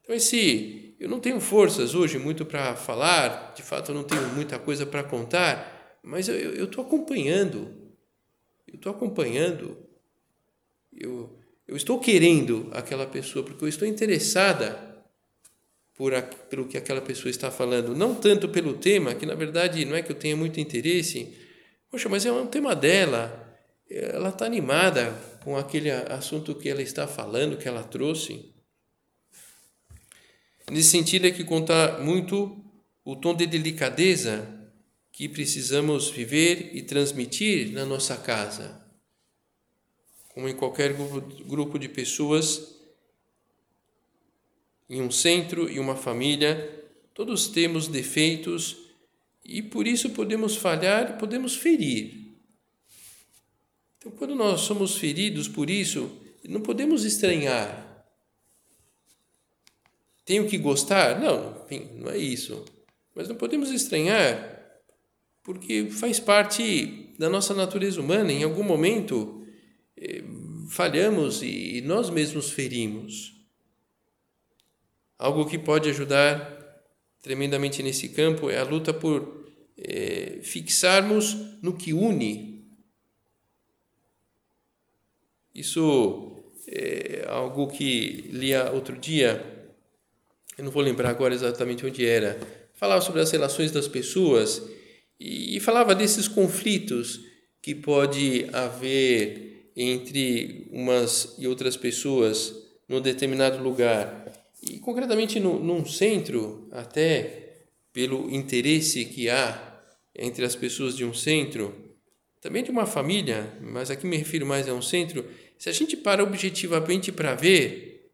Então, 0.00 0.14
esse, 0.14 0.94
eu 1.00 1.08
não 1.08 1.18
tenho 1.18 1.40
forças 1.40 1.94
hoje 1.94 2.18
muito 2.18 2.46
para 2.46 2.76
falar, 2.76 3.52
de 3.54 3.62
fato, 3.62 3.90
eu 3.90 3.94
não 3.94 4.04
tenho 4.04 4.22
muita 4.28 4.58
coisa 4.58 4.86
para 4.86 5.02
contar, 5.02 5.98
mas 6.02 6.28
eu 6.28 6.64
estou 6.64 6.84
acompanhando. 6.84 7.68
Eu 8.68 8.76
estou 8.76 8.92
acompanhando. 8.92 9.76
Eu, 10.92 11.36
eu 11.66 11.76
estou 11.76 11.98
querendo 11.98 12.68
aquela 12.72 13.06
pessoa, 13.06 13.44
porque 13.44 13.64
eu 13.64 13.68
estou 13.68 13.86
interessada 13.86 14.92
por 15.94 16.14
a, 16.14 16.22
pelo 16.22 16.66
que 16.66 16.78
aquela 16.78 17.00
pessoa 17.00 17.30
está 17.30 17.50
falando, 17.50 17.96
não 17.96 18.14
tanto 18.14 18.48
pelo 18.48 18.74
tema, 18.74 19.14
que 19.14 19.26
na 19.26 19.34
verdade 19.34 19.84
não 19.84 19.94
é 19.94 20.02
que 20.02 20.10
eu 20.10 20.16
tenha 20.16 20.36
muito 20.36 20.58
interesse, 20.58 21.36
poxa, 21.90 22.08
mas 22.08 22.24
é 22.24 22.32
um 22.32 22.46
tema 22.46 22.74
dela, 22.74 23.56
ela 23.88 24.30
está 24.30 24.46
animada 24.46 25.31
com 25.42 25.56
aquele 25.56 25.90
assunto 25.90 26.54
que 26.54 26.68
ela 26.68 26.82
está 26.82 27.06
falando, 27.06 27.56
que 27.56 27.68
ela 27.68 27.82
trouxe. 27.82 28.52
Nesse 30.70 30.90
sentido 30.90 31.26
é 31.26 31.30
que 31.30 31.44
conta 31.44 31.98
muito 31.98 32.64
o 33.04 33.16
tom 33.16 33.34
de 33.34 33.46
delicadeza 33.46 34.62
que 35.10 35.28
precisamos 35.28 36.08
viver 36.08 36.70
e 36.74 36.82
transmitir 36.82 37.72
na 37.72 37.84
nossa 37.84 38.16
casa. 38.16 38.80
Como 40.28 40.48
em 40.48 40.56
qualquer 40.56 40.94
grupo 40.94 41.78
de 41.78 41.88
pessoas, 41.88 42.76
em 44.88 45.02
um 45.02 45.10
centro 45.10 45.70
e 45.70 45.78
uma 45.78 45.96
família, 45.96 46.84
todos 47.12 47.48
temos 47.48 47.88
defeitos 47.88 48.78
e 49.44 49.60
por 49.60 49.86
isso 49.86 50.10
podemos 50.10 50.56
falhar 50.56 51.18
podemos 51.18 51.56
ferir. 51.56 52.21
Então, 54.02 54.10
quando 54.18 54.34
nós 54.34 54.62
somos 54.62 54.96
feridos 54.96 55.46
por 55.46 55.70
isso, 55.70 56.10
não 56.48 56.60
podemos 56.60 57.04
estranhar. 57.04 58.04
Tenho 60.24 60.48
que 60.48 60.58
gostar? 60.58 61.20
Não, 61.20 61.64
enfim, 61.64 61.88
não 62.00 62.10
é 62.10 62.18
isso. 62.18 62.64
Mas 63.14 63.28
não 63.28 63.36
podemos 63.36 63.70
estranhar 63.70 64.60
porque 65.44 65.88
faz 65.88 66.18
parte 66.18 67.14
da 67.16 67.28
nossa 67.28 67.54
natureza 67.54 68.00
humana. 68.00 68.32
Em 68.32 68.42
algum 68.42 68.64
momento 68.64 69.46
eh, 69.96 70.24
falhamos 70.68 71.40
e 71.40 71.80
nós 71.82 72.10
mesmos 72.10 72.50
ferimos. 72.50 73.32
Algo 75.16 75.46
que 75.46 75.58
pode 75.58 75.88
ajudar 75.88 76.82
tremendamente 77.20 77.84
nesse 77.84 78.08
campo 78.08 78.50
é 78.50 78.58
a 78.58 78.64
luta 78.64 78.92
por 78.92 79.46
é, 79.78 80.40
fixarmos 80.42 81.36
no 81.62 81.76
que 81.76 81.92
une. 81.92 82.51
Isso 85.54 86.44
é 86.66 87.24
algo 87.28 87.66
que 87.66 88.28
li 88.32 88.54
outro 88.72 88.96
dia, 88.96 89.44
eu 90.56 90.64
não 90.64 90.70
vou 90.70 90.82
lembrar 90.82 91.10
agora 91.10 91.34
exatamente 91.34 91.84
onde 91.84 92.06
era, 92.06 92.38
falava 92.74 93.00
sobre 93.00 93.20
as 93.20 93.30
relações 93.30 93.70
das 93.70 93.88
pessoas 93.88 94.62
e 95.18 95.60
falava 95.60 95.94
desses 95.94 96.26
conflitos 96.26 97.20
que 97.60 97.74
pode 97.74 98.46
haver 98.52 99.70
entre 99.76 100.66
umas 100.70 101.34
e 101.38 101.46
outras 101.46 101.76
pessoas 101.76 102.54
num 102.88 103.00
determinado 103.00 103.62
lugar. 103.62 104.32
E 104.68 104.78
concretamente 104.78 105.38
no, 105.40 105.58
num 105.58 105.84
centro, 105.86 106.68
até 106.72 107.64
pelo 107.92 108.30
interesse 108.30 109.04
que 109.04 109.28
há 109.28 109.80
entre 110.14 110.44
as 110.44 110.54
pessoas 110.54 110.96
de 110.96 111.04
um 111.04 111.14
centro, 111.14 111.74
também 112.42 112.62
de 112.62 112.70
uma 112.70 112.84
família, 112.84 113.56
mas 113.60 113.90
aqui 113.90 114.06
me 114.06 114.16
refiro 114.16 114.44
mais 114.44 114.68
a 114.68 114.74
um 114.74 114.82
centro, 114.82 115.24
se 115.56 115.68
a 115.68 115.72
gente 115.72 115.96
para 115.96 116.22
objetivamente 116.22 117.10
para 117.10 117.34
ver 117.34 118.10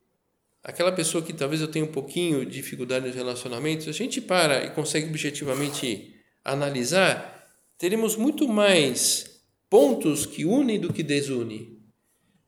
aquela 0.63 0.93
pessoa 0.93 1.25
que 1.25 1.33
talvez 1.33 1.63
eu 1.63 1.69
tenha 1.69 1.85
um 1.85 1.91
pouquinho 1.91 2.45
de 2.45 2.53
dificuldade 2.53 3.07
nos 3.07 3.17
relacionamentos, 3.17 3.89
a 3.89 3.93
gente 3.93 4.21
para 4.21 4.65
e 4.65 4.71
consegue 4.71 5.09
objetivamente 5.09 6.15
analisar, 6.45 7.49
teremos 7.79 8.15
muito 8.15 8.47
mais 8.47 9.41
pontos 9.71 10.27
que 10.27 10.45
unem 10.45 10.79
do 10.79 10.93
que 10.93 11.03
desunem. 11.03 11.79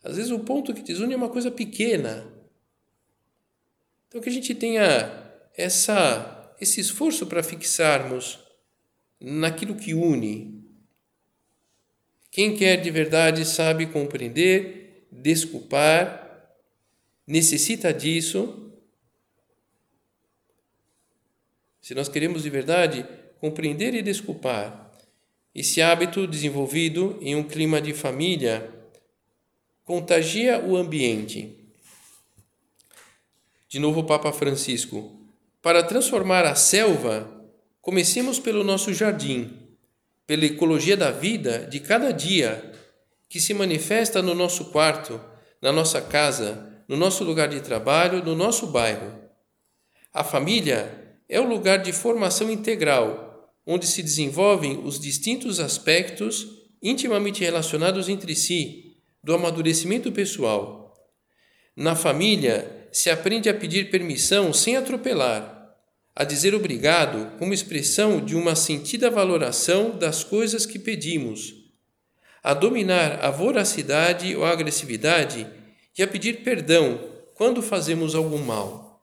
Às 0.05 0.17
vezes 0.17 0.31
o 0.31 0.41
ponto 0.41 0.75
que 0.75 0.83
desune 0.83 1.15
é 1.15 1.17
uma 1.17 1.31
coisa 1.31 1.51
pequena, 1.51 2.31
então, 4.11 4.21
que 4.21 4.29
a 4.29 4.33
gente 4.33 4.53
tenha 4.57 5.09
essa, 5.57 6.53
esse 6.61 6.81
esforço 6.81 7.27
para 7.27 7.45
fixarmos 7.45 8.41
naquilo 9.21 9.77
que 9.77 9.95
une. 9.95 10.60
Quem 12.31 12.57
quer 12.57 12.77
de 12.77 12.91
verdade 12.91 13.45
sabe 13.45 13.87
compreender, 13.87 15.07
desculpar, 15.11 16.55
necessita 17.27 17.93
disso. 17.93 18.73
Se 21.81 21.95
nós 21.95 22.09
queremos 22.09 22.43
de 22.43 22.51
verdade 22.51 23.07
compreender 23.41 23.95
e 23.95 24.03
desculpar, 24.03 24.93
esse 25.55 25.83
hábito 25.83 26.27
desenvolvido 26.27 27.19
em 27.21 27.35
um 27.35 27.43
clima 27.43 27.81
de 27.81 27.93
família 27.93 28.73
contagia 29.85 30.65
o 30.65 30.77
ambiente 30.77 31.61
de 33.71 33.79
novo 33.79 34.03
Papa 34.03 34.33
Francisco, 34.33 35.17
para 35.63 35.81
transformar 35.81 36.45
a 36.45 36.57
selva, 36.57 37.31
comecemos 37.81 38.41
pelo 38.41 38.65
nosso 38.65 38.93
jardim, 38.93 39.60
pela 40.31 40.45
ecologia 40.45 40.97
da 40.97 41.11
vida 41.11 41.67
de 41.69 41.81
cada 41.81 42.13
dia, 42.13 42.73
que 43.29 43.41
se 43.41 43.53
manifesta 43.53 44.23
no 44.23 44.33
nosso 44.33 44.67
quarto, 44.67 45.21
na 45.61 45.73
nossa 45.73 46.01
casa, 46.01 46.85
no 46.87 46.97
nosso 46.97 47.25
lugar 47.25 47.49
de 47.49 47.61
trabalho, 47.61 48.23
no 48.23 48.37
nosso 48.37 48.69
bairro. 48.69 49.13
A 50.15 50.23
família 50.23 51.19
é 51.29 51.41
o 51.41 51.49
lugar 51.49 51.79
de 51.79 51.93
formação 51.93 52.49
integral, 52.49 53.53
onde 53.67 53.89
se 53.89 54.05
desenvolvem 54.05 54.81
os 54.85 55.01
distintos 55.01 55.59
aspectos 55.59 56.47
intimamente 56.81 57.43
relacionados 57.43 58.09
entre 58.09 58.37
si 58.37 58.99
do 59.25 59.35
amadurecimento 59.35 60.13
pessoal. 60.13 60.95
Na 61.75 61.97
família, 61.97 62.89
se 62.93 63.11
aprende 63.11 63.49
a 63.49 63.55
pedir 63.55 63.91
permissão 63.91 64.53
sem 64.53 64.77
atropelar, 64.77 65.60
a 66.15 66.25
dizer 66.25 66.55
obrigado 66.55 67.39
como 67.39 67.55
expressão 67.55 68.25
de 68.25 68.35
uma 68.35 68.55
sentida 68.55 69.11
valoração 69.11 69.97
das 69.97 70.25
coisas 70.25 70.67
que 70.67 70.79
pedimos, 70.79 71.55
a 72.43 72.55
dominar 72.55 73.25
a 73.25 73.31
voracidade 73.31 74.35
ou 74.35 74.45
a 74.45 74.51
agressividade 74.51 75.47
e 75.97 76.03
a 76.03 76.09
pedir 76.09 76.43
perdão 76.43 77.01
quando 77.35 77.63
fazemos 77.63 78.15
algum 78.15 78.39
mal. 78.39 79.03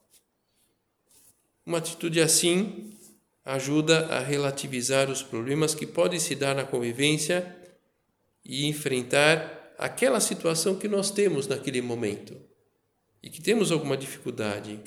Uma 1.66 1.80
atitude 1.80 2.22
assim 2.22 2.94
ajuda 3.44 4.08
a 4.08 4.20
relativizar 4.20 5.10
os 5.10 5.24
problemas 5.24 5.74
que 5.74 5.86
podem 5.86 6.20
se 6.20 6.36
dar 6.36 6.54
na 6.54 6.66
convivência 6.66 7.56
e 8.44 8.66
enfrentar 8.66 9.74
aquela 9.78 10.20
situação 10.20 10.76
que 10.76 10.88
nós 10.88 11.12
temos 11.12 11.48
naquele 11.48 11.82
momento 11.82 12.36
e 13.22 13.30
que 13.30 13.42
temos 13.42 13.72
alguma 13.72 13.98
dificuldade, 13.98 14.80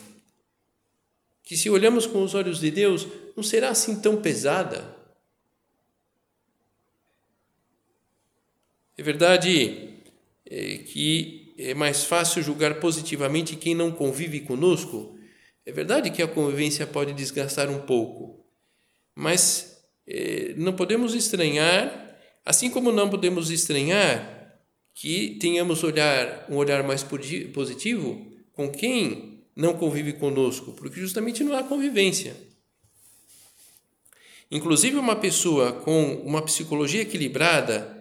que 1.50 1.56
se 1.56 1.68
olhamos 1.68 2.06
com 2.06 2.22
os 2.22 2.32
olhos 2.32 2.60
de 2.60 2.70
Deus, 2.70 3.08
não 3.36 3.42
será 3.42 3.70
assim 3.70 4.00
tão 4.00 4.22
pesada. 4.22 4.96
É 8.96 9.02
verdade 9.02 9.98
é, 10.46 10.78
que 10.78 11.52
é 11.58 11.74
mais 11.74 12.04
fácil 12.04 12.40
julgar 12.40 12.78
positivamente 12.78 13.56
quem 13.56 13.74
não 13.74 13.90
convive 13.90 14.38
conosco. 14.42 15.18
É 15.66 15.72
verdade 15.72 16.12
que 16.12 16.22
a 16.22 16.28
convivência 16.28 16.86
pode 16.86 17.12
desgastar 17.14 17.68
um 17.68 17.80
pouco, 17.80 18.46
mas 19.12 19.82
é, 20.06 20.54
não 20.56 20.74
podemos 20.74 21.16
estranhar, 21.16 22.16
assim 22.46 22.70
como 22.70 22.92
não 22.92 23.10
podemos 23.10 23.50
estranhar 23.50 24.56
que 24.94 25.36
tenhamos 25.40 25.82
olhar, 25.82 26.46
um 26.48 26.54
olhar 26.54 26.84
mais 26.84 27.02
positivo 27.02 28.24
com 28.52 28.70
quem 28.70 29.39
não 29.60 29.74
convive 29.74 30.14
conosco, 30.14 30.72
porque 30.72 30.98
justamente 30.98 31.44
não 31.44 31.54
há 31.54 31.62
convivência. 31.62 32.34
Inclusive, 34.50 34.96
uma 34.96 35.14
pessoa 35.14 35.72
com 35.72 36.14
uma 36.24 36.40
psicologia 36.40 37.02
equilibrada 37.02 37.96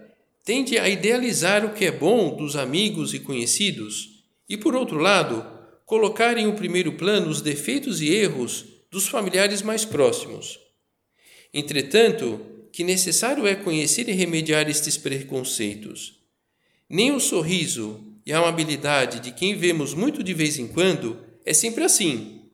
tende 0.45 0.79
a 0.79 0.87
idealizar 0.87 1.65
o 1.65 1.73
que 1.73 1.85
é 1.85 1.91
bom 1.91 2.35
dos 2.35 2.55
amigos 2.55 3.13
e 3.13 3.19
conhecidos 3.19 4.23
e, 4.47 4.55
por 4.55 4.73
outro 4.73 4.97
lado, 4.97 5.45
colocar 5.85 6.37
em 6.37 6.47
um 6.47 6.55
primeiro 6.55 6.93
plano 6.93 7.29
os 7.29 7.41
defeitos 7.41 8.01
e 8.01 8.07
erros 8.07 8.65
dos 8.89 9.07
familiares 9.07 9.61
mais 9.61 9.83
próximos. 9.83 10.57
Entretanto, 11.53 12.39
que 12.71 12.85
necessário 12.85 13.45
é 13.45 13.53
conhecer 13.53 14.07
e 14.07 14.13
remediar 14.13 14.69
estes 14.69 14.95
preconceitos. 14.95 16.21
Nem 16.89 17.11
o 17.11 17.19
sorriso 17.19 18.01
e 18.25 18.31
a 18.31 18.39
amabilidade 18.39 19.19
de 19.19 19.31
quem 19.31 19.55
vemos 19.55 19.93
muito 19.93 20.23
de 20.23 20.33
vez 20.33 20.57
em 20.57 20.67
quando 20.67 21.28
é 21.45 21.53
sempre 21.53 21.83
assim. 21.83 22.49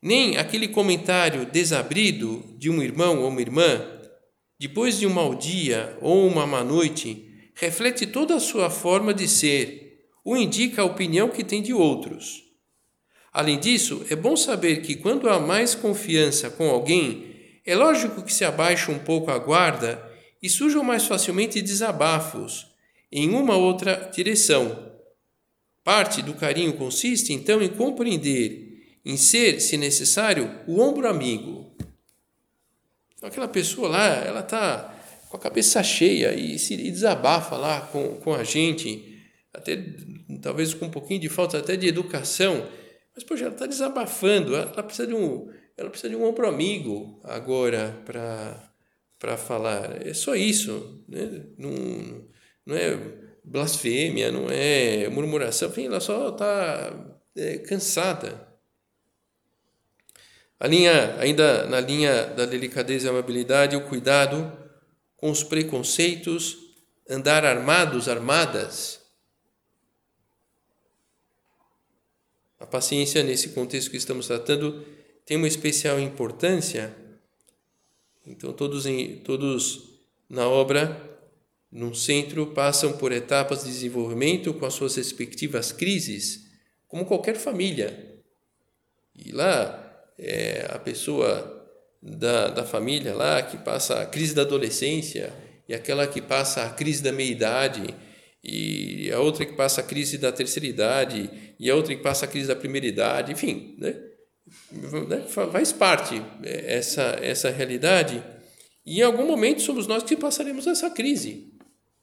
Nem 0.00 0.36
aquele 0.36 0.68
comentário 0.68 1.46
desabrido 1.46 2.44
de 2.56 2.70
um 2.70 2.82
irmão 2.82 3.22
ou 3.22 3.28
uma 3.28 3.40
irmã, 3.40 3.84
depois 4.58 4.98
de 4.98 5.06
um 5.06 5.10
mau 5.10 5.34
dia 5.34 5.96
ou 6.00 6.26
uma 6.26 6.46
má 6.46 6.62
noite, 6.62 7.50
reflete 7.54 8.06
toda 8.06 8.36
a 8.36 8.40
sua 8.40 8.70
forma 8.70 9.12
de 9.12 9.26
ser 9.26 10.04
ou 10.24 10.36
indica 10.36 10.82
a 10.82 10.84
opinião 10.84 11.28
que 11.28 11.42
tem 11.42 11.62
de 11.62 11.72
outros. 11.72 12.44
Além 13.32 13.58
disso, 13.58 14.04
é 14.10 14.16
bom 14.16 14.36
saber 14.36 14.82
que 14.82 14.96
quando 14.96 15.28
há 15.28 15.38
mais 15.38 15.74
confiança 15.74 16.50
com 16.50 16.68
alguém, 16.70 17.60
é 17.64 17.76
lógico 17.76 18.22
que 18.22 18.32
se 18.32 18.44
abaixa 18.44 18.90
um 18.90 18.98
pouco 18.98 19.30
a 19.30 19.38
guarda 19.38 20.02
e 20.42 20.48
surjam 20.48 20.82
mais 20.82 21.06
facilmente 21.06 21.60
desabafos 21.60 22.66
em 23.10 23.30
uma 23.30 23.56
outra 23.56 24.10
direção. 24.14 24.92
Parte 25.88 26.20
do 26.20 26.34
carinho 26.34 26.74
consiste 26.74 27.32
então 27.32 27.62
em 27.62 27.68
compreender, 27.70 28.98
em 29.06 29.16
ser, 29.16 29.58
se 29.58 29.78
necessário, 29.78 30.60
o 30.66 30.82
ombro 30.82 31.08
amigo. 31.08 31.74
Aquela 33.22 33.48
pessoa 33.48 33.88
lá, 33.88 34.06
ela 34.16 34.40
está 34.40 34.94
com 35.30 35.38
a 35.38 35.40
cabeça 35.40 35.82
cheia 35.82 36.34
e 36.34 36.58
se 36.58 36.74
e 36.74 36.90
desabafa 36.90 37.56
lá 37.56 37.80
com, 37.80 38.16
com 38.16 38.34
a 38.34 38.44
gente, 38.44 39.18
até 39.50 39.82
talvez 40.42 40.74
com 40.74 40.84
um 40.84 40.90
pouquinho 40.90 41.20
de 41.20 41.30
falta 41.30 41.56
até 41.56 41.74
de 41.74 41.88
educação, 41.88 42.68
mas 43.14 43.24
poxa, 43.24 43.44
ela 43.44 43.54
está 43.54 43.64
desabafando, 43.64 44.54
ela 44.54 44.82
precisa 44.82 45.06
de 45.06 45.14
um, 45.14 45.50
ela 45.74 45.88
precisa 45.88 46.10
de 46.10 46.16
um 46.16 46.22
ombro 46.22 46.46
amigo 46.46 47.18
agora 47.24 47.98
para 48.04 48.62
para 49.18 49.38
falar. 49.38 50.06
É 50.06 50.12
só 50.12 50.36
isso, 50.36 51.02
né? 51.08 51.46
não, 51.56 52.28
não 52.66 52.76
é 52.76 53.27
blasfêmia, 53.48 54.30
não 54.30 54.46
é 54.50 55.08
murmuração, 55.08 55.68
enfim, 55.70 55.86
ela 55.86 56.00
só 56.00 56.28
está 56.28 57.16
é, 57.36 57.58
cansada. 57.58 58.46
A 60.60 60.66
linha, 60.66 61.16
ainda 61.18 61.66
na 61.66 61.80
linha 61.80 62.26
da 62.26 62.44
delicadeza 62.44 63.06
e 63.06 63.10
amabilidade, 63.10 63.76
o 63.76 63.88
cuidado 63.88 64.52
com 65.16 65.30
os 65.30 65.42
preconceitos, 65.42 66.56
andar 67.08 67.44
armados, 67.44 68.08
armadas. 68.08 69.00
A 72.58 72.66
paciência, 72.66 73.22
nesse 73.22 73.50
contexto 73.50 73.90
que 73.90 73.96
estamos 73.96 74.26
tratando, 74.26 74.84
tem 75.24 75.36
uma 75.36 75.46
especial 75.46 76.00
importância. 76.00 76.94
Então, 78.26 78.52
todos, 78.52 78.84
todos 79.24 80.00
na 80.28 80.48
obra, 80.48 81.07
num 81.70 81.92
centro, 81.92 82.46
passam 82.48 82.94
por 82.94 83.12
etapas 83.12 83.64
de 83.64 83.70
desenvolvimento 83.70 84.54
com 84.54 84.64
as 84.64 84.74
suas 84.74 84.96
respectivas 84.96 85.70
crises, 85.70 86.46
como 86.86 87.04
qualquer 87.04 87.36
família. 87.36 88.20
E 89.14 89.32
lá, 89.32 90.04
é, 90.18 90.66
a 90.70 90.78
pessoa 90.78 91.58
da, 92.02 92.48
da 92.48 92.64
família 92.64 93.14
lá 93.14 93.42
que 93.42 93.58
passa 93.58 94.00
a 94.00 94.06
crise 94.06 94.34
da 94.34 94.42
adolescência 94.42 95.32
e 95.68 95.74
aquela 95.74 96.06
que 96.06 96.22
passa 96.22 96.64
a 96.64 96.70
crise 96.70 97.02
da 97.02 97.12
meia-idade 97.12 97.94
e 98.42 99.10
a 99.12 99.18
outra 99.18 99.44
que 99.44 99.54
passa 99.54 99.80
a 99.80 99.84
crise 99.84 100.16
da 100.16 100.32
terceira 100.32 100.66
idade 100.66 101.28
e 101.58 101.68
a 101.70 101.74
outra 101.74 101.94
que 101.94 102.02
passa 102.02 102.24
a 102.24 102.28
crise 102.28 102.48
da 102.48 102.56
primeira 102.56 102.86
idade, 102.86 103.32
enfim, 103.32 103.76
né? 103.78 103.94
né? 105.08 105.24
faz 105.52 105.72
parte 105.72 106.22
é, 106.42 106.76
essa, 106.76 107.18
essa 107.20 107.50
realidade 107.50 108.22
e 108.86 109.00
em 109.00 109.02
algum 109.02 109.26
momento 109.26 109.60
somos 109.60 109.86
nós 109.86 110.02
que 110.02 110.16
passaremos 110.16 110.66
essa 110.66 110.88
crise. 110.88 111.57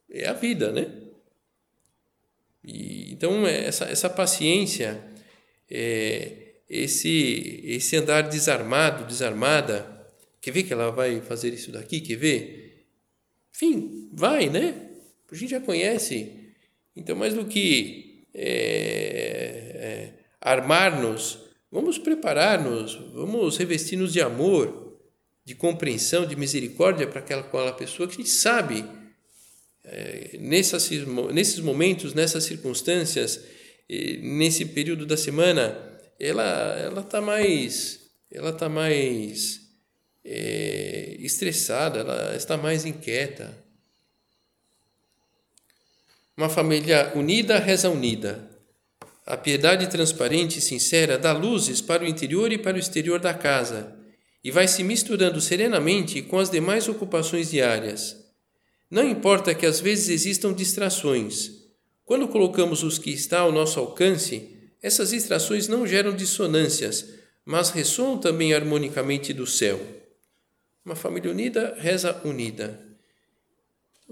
É 0.10 0.28
a 0.28 0.34
vida, 0.34 0.72
né? 0.72 0.92
E, 2.64 3.12
então, 3.12 3.46
essa, 3.46 3.86
essa 3.86 4.10
paciência, 4.10 5.04
é, 5.70 6.56
esse, 6.70 7.62
esse 7.66 7.96
andar 7.96 8.24
desarmado, 8.24 9.06
desarmada, 9.06 10.10
quer 10.42 10.52
ver 10.52 10.64
que 10.64 10.74
ela 10.74 10.92
vai 10.92 11.22
fazer 11.22 11.54
isso 11.54 11.72
daqui, 11.72 12.02
quer 12.02 12.16
ver? 12.16 12.88
Enfim, 13.54 14.10
vai, 14.14 14.50
né? 14.50 14.90
A 15.32 15.36
gente 15.36 15.52
já 15.52 15.60
conhece. 15.60 16.32
Então, 16.96 17.16
mais 17.16 17.34
do 17.34 17.46
que 17.46 18.28
é, 18.34 18.52
é, 19.76 20.14
armar-nos, 20.42 21.40
vamos 21.72 21.98
preparar-nos, 21.98 22.96
vamos 23.14 23.58
revestir-nos 23.58 24.14
de 24.14 24.22
amor, 24.22 25.00
de 25.44 25.56
compreensão, 25.56 26.26
de 26.26 26.36
misericórdia 26.36 27.08
para 27.08 27.20
aquela, 27.20 27.42
aquela 27.42 27.74
pessoa 27.74 28.08
que 28.08 28.16
a 28.16 28.18
gente 28.18 28.30
sabe, 28.30 28.84
é, 28.84 29.05
nessas, 30.40 30.90
nesses 31.34 31.60
momentos, 31.60 32.14
nessas 32.14 32.44
circunstâncias, 32.44 33.40
nesse 34.22 34.66
período 34.66 35.06
da 35.06 35.18
semana, 35.18 35.78
ela 36.20 36.78
ela 36.80 37.02
está 37.02 37.22
mais 37.22 38.00
ela 38.32 38.52
tá 38.52 38.68
mais 38.68 39.62
é, 40.24 41.16
estressada, 41.20 42.00
ela 42.00 42.36
está 42.36 42.58
mais 42.58 42.86
inquieta. 42.86 43.56
Uma 46.36 46.50
família 46.50 47.14
unida 47.16 47.60
reza 47.60 47.90
unida. 47.90 48.50
A 49.26 49.38
piedade 49.38 49.88
transparente 49.88 50.60
e 50.60 50.62
sincera 50.62 51.18
dá 51.18 51.32
luzes 51.32 51.82
para 51.82 52.04
o 52.04 52.08
interior 52.08 52.52
e 52.52 52.58
para 52.58 52.76
o 52.76 52.80
exterior 52.80 53.20
da 53.20 53.34
casa 53.34 53.96
e 54.44 54.52
vai 54.52 54.68
se 54.68 54.84
misturando 54.84 55.42
serenamente 55.42 56.22
com 56.22 56.38
as 56.38 56.52
demais 56.52 56.88
ocupações 56.88 57.50
diárias. 57.50 58.25
Não 58.90 59.08
importa 59.08 59.56
que 59.56 59.66
às 59.66 59.80
vezes 59.80 60.10
existam 60.10 60.54
distrações. 60.54 61.64
Quando 62.06 62.28
colocamos 62.28 62.84
os 62.84 63.00
que 63.00 63.10
está 63.10 63.40
ao 63.40 63.52
nosso 63.52 63.80
alcance, 63.80 64.56
essas 64.82 65.10
distrações 65.10 65.68
não 65.68 65.88
geram 65.88 66.16
dissonâncias, 66.16 67.10
mas 67.44 67.72
ressoam 67.72 68.18
também 68.18 68.54
harmonicamente 68.54 69.34
do 69.34 69.48
céu. 69.48 69.80
Uma 70.86 70.96
família 70.96 71.32
unida 71.32 71.76
reza 71.80 72.22
unida. 72.24 72.80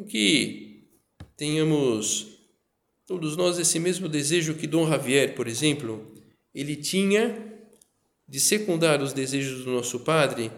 Que 0.07 0.88
tenhamos 1.38 2.39
todos 3.05 3.38
nós 3.38 3.59
esse 3.59 3.79
mesmo 3.79 4.09
desejo 4.09 4.55
que 4.55 4.65
Dom 4.65 4.88
Javier, 4.89 5.36
por 5.36 5.47
exemplo, 5.47 6.15
ele 6.53 6.75
tinha 6.75 7.53
de 8.27 8.39
secundar 8.39 9.01
os 9.03 9.13
desejos 9.13 9.63
do 9.63 9.71
nosso 9.71 9.99
Padre 9.99 10.51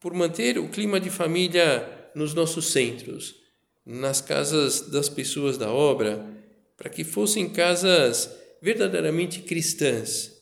por 0.00 0.14
manter 0.14 0.58
o 0.58 0.68
clima 0.68 0.98
de 0.98 1.10
família 1.10 2.10
nos 2.14 2.32
nossos 2.32 2.72
centros, 2.72 3.41
nas 3.84 4.20
casas 4.20 4.82
das 4.90 5.08
pessoas 5.08 5.58
da 5.58 5.70
obra, 5.70 6.24
para 6.76 6.88
que 6.88 7.04
fossem 7.04 7.48
casas 7.48 8.30
verdadeiramente 8.60 9.40
cristãs. 9.42 10.32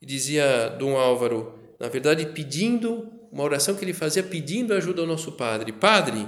E 0.00 0.06
dizia 0.06 0.68
Dom 0.78 0.96
Álvaro, 0.96 1.58
na 1.78 1.88
verdade, 1.88 2.26
pedindo, 2.26 3.10
uma 3.30 3.44
oração 3.44 3.74
que 3.74 3.84
ele 3.84 3.92
fazia 3.92 4.22
pedindo 4.22 4.74
ajuda 4.74 5.02
ao 5.02 5.06
nosso 5.06 5.32
Padre: 5.32 5.72
Padre, 5.72 6.26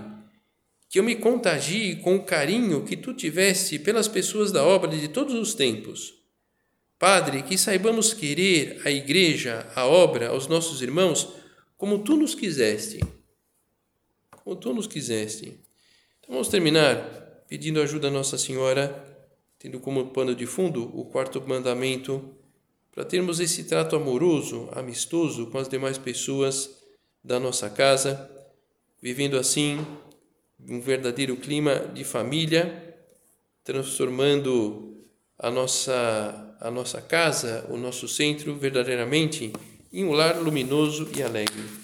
que 0.88 0.98
eu 0.98 1.02
me 1.02 1.16
contagie 1.16 1.96
com 1.96 2.16
o 2.16 2.24
carinho 2.24 2.84
que 2.84 2.96
tu 2.96 3.12
tiveste 3.12 3.78
pelas 3.78 4.06
pessoas 4.06 4.52
da 4.52 4.64
obra 4.64 4.90
de 4.90 5.08
todos 5.08 5.34
os 5.34 5.54
tempos. 5.54 6.14
Padre, 6.98 7.42
que 7.42 7.58
saibamos 7.58 8.14
querer 8.14 8.80
a 8.84 8.90
igreja, 8.90 9.66
a 9.74 9.86
obra, 9.86 10.28
aos 10.28 10.46
nossos 10.46 10.80
irmãos, 10.80 11.28
como 11.76 11.98
tu 11.98 12.16
nos 12.16 12.34
quiseste. 12.34 13.00
Como 14.30 14.56
tu 14.56 14.72
nos 14.72 14.86
quiseste. 14.86 15.58
Então 16.24 16.36
vamos 16.36 16.48
terminar 16.48 16.96
pedindo 17.46 17.80
ajuda 17.82 18.08
a 18.08 18.10
Nossa 18.10 18.38
Senhora 18.38 19.14
tendo 19.64 19.80
como 19.80 20.08
pano 20.08 20.34
de 20.34 20.44
fundo 20.44 20.90
o 20.94 21.06
quarto 21.06 21.42
mandamento, 21.46 22.22
para 22.92 23.02
termos 23.02 23.40
esse 23.40 23.64
trato 23.64 23.96
amoroso, 23.96 24.68
amistoso 24.72 25.46
com 25.46 25.56
as 25.56 25.70
demais 25.70 25.96
pessoas 25.96 26.82
da 27.24 27.40
nossa 27.40 27.70
casa, 27.70 28.30
vivendo 29.00 29.38
assim 29.38 29.78
um 30.68 30.82
verdadeiro 30.82 31.34
clima 31.38 31.78
de 31.94 32.04
família, 32.04 32.94
transformando 33.64 34.98
a 35.38 35.50
nossa, 35.50 36.56
a 36.60 36.70
nossa 36.70 37.00
casa, 37.00 37.66
o 37.70 37.78
nosso 37.78 38.06
centro, 38.06 38.54
verdadeiramente 38.56 39.50
em 39.90 40.04
um 40.04 40.12
lar 40.12 40.36
luminoso 40.38 41.08
e 41.16 41.22
alegre. 41.22 41.83